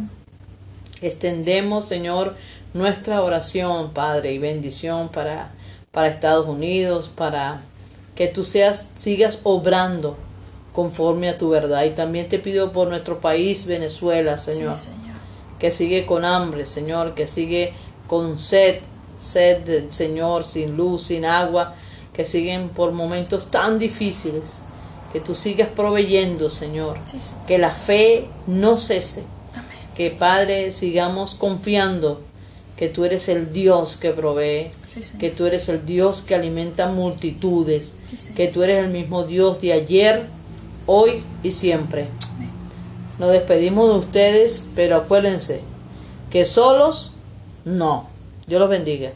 Extendemos, 1.01 1.87
Señor, 1.87 2.35
nuestra 2.73 3.23
oración, 3.23 3.91
Padre, 3.93 4.33
y 4.33 4.39
bendición 4.39 5.09
para, 5.09 5.51
para 5.91 6.09
Estados 6.09 6.47
Unidos, 6.49 7.11
para 7.15 7.63
que 8.15 8.27
tú 8.29 8.45
seas, 8.45 8.87
sigas 8.97 9.39
obrando 9.43 10.17
conforme 10.73 11.29
a 11.29 11.39
tu 11.39 11.51
verdad. 11.51 11.85
Y 11.85 11.91
también 11.91 12.29
te 12.29 12.39
pido 12.39 12.73
por 12.73 12.89
nuestro 12.89 13.21
país, 13.21 13.67
Venezuela, 13.67 14.39
Señor, 14.39 14.79
Sí, 14.79 14.85
Señor. 14.87 15.17
que 15.59 15.71
sigue 15.71 16.07
con 16.07 16.25
hambre, 16.25 16.65
Señor, 16.67 17.15
que 17.15 17.27
sigue 17.27 17.75
con 18.07 18.39
sed, 18.39 18.77
sed 19.25 19.65
del 19.65 19.93
Señor, 19.93 20.45
sin 20.45 20.77
luz, 20.77 21.05
sin 21.05 21.25
agua, 21.25 21.75
que 22.13 22.25
siguen 22.25 22.69
por 22.69 22.93
momentos 22.93 23.51
tan 23.51 23.79
difíciles, 23.79 24.59
que 25.13 25.21
tú 25.21 25.35
sigas 25.35 25.69
proveyendo, 25.75 26.51
Señor, 26.51 26.99
Sí, 27.05 27.19
que 27.47 27.59
la 27.59 27.71
fe 27.71 28.29
no 28.47 28.77
cese, 28.77 29.25
Amén. 29.53 29.67
que 29.97 30.11
Padre 30.11 30.71
sigamos 30.73 31.35
confiando 31.35 32.21
que 32.77 32.89
tú 32.89 33.05
eres 33.05 33.29
el 33.29 33.53
Dios 33.53 33.97
que 33.97 34.11
provee, 34.11 34.71
Sí, 34.89 35.01
que 35.19 35.31
tú 35.31 35.47
eres 35.47 35.69
el 35.69 35.87
Dios 35.87 36.23
que 36.23 36.35
alimenta 36.35 36.89
multitudes, 36.89 37.95
que 38.35 38.49
tú 38.49 38.63
eres 38.63 38.85
el 38.85 38.91
mismo 38.91 39.25
Dios 39.25 39.61
de 39.61 39.73
ayer, 39.73 40.27
hoy 40.87 41.23
y 41.43 41.53
siempre. 41.53 42.09
Amén. 42.35 42.51
Nos 43.19 43.31
despedimos 43.31 43.89
de 43.93 43.99
ustedes, 43.99 44.67
pero 44.75 44.97
acuérdense 44.97 45.61
que 46.31 46.45
solos 46.45 47.13
no. 47.65 48.09
Dios 48.47 48.61
los 48.61 48.69
bendiga. 48.69 49.13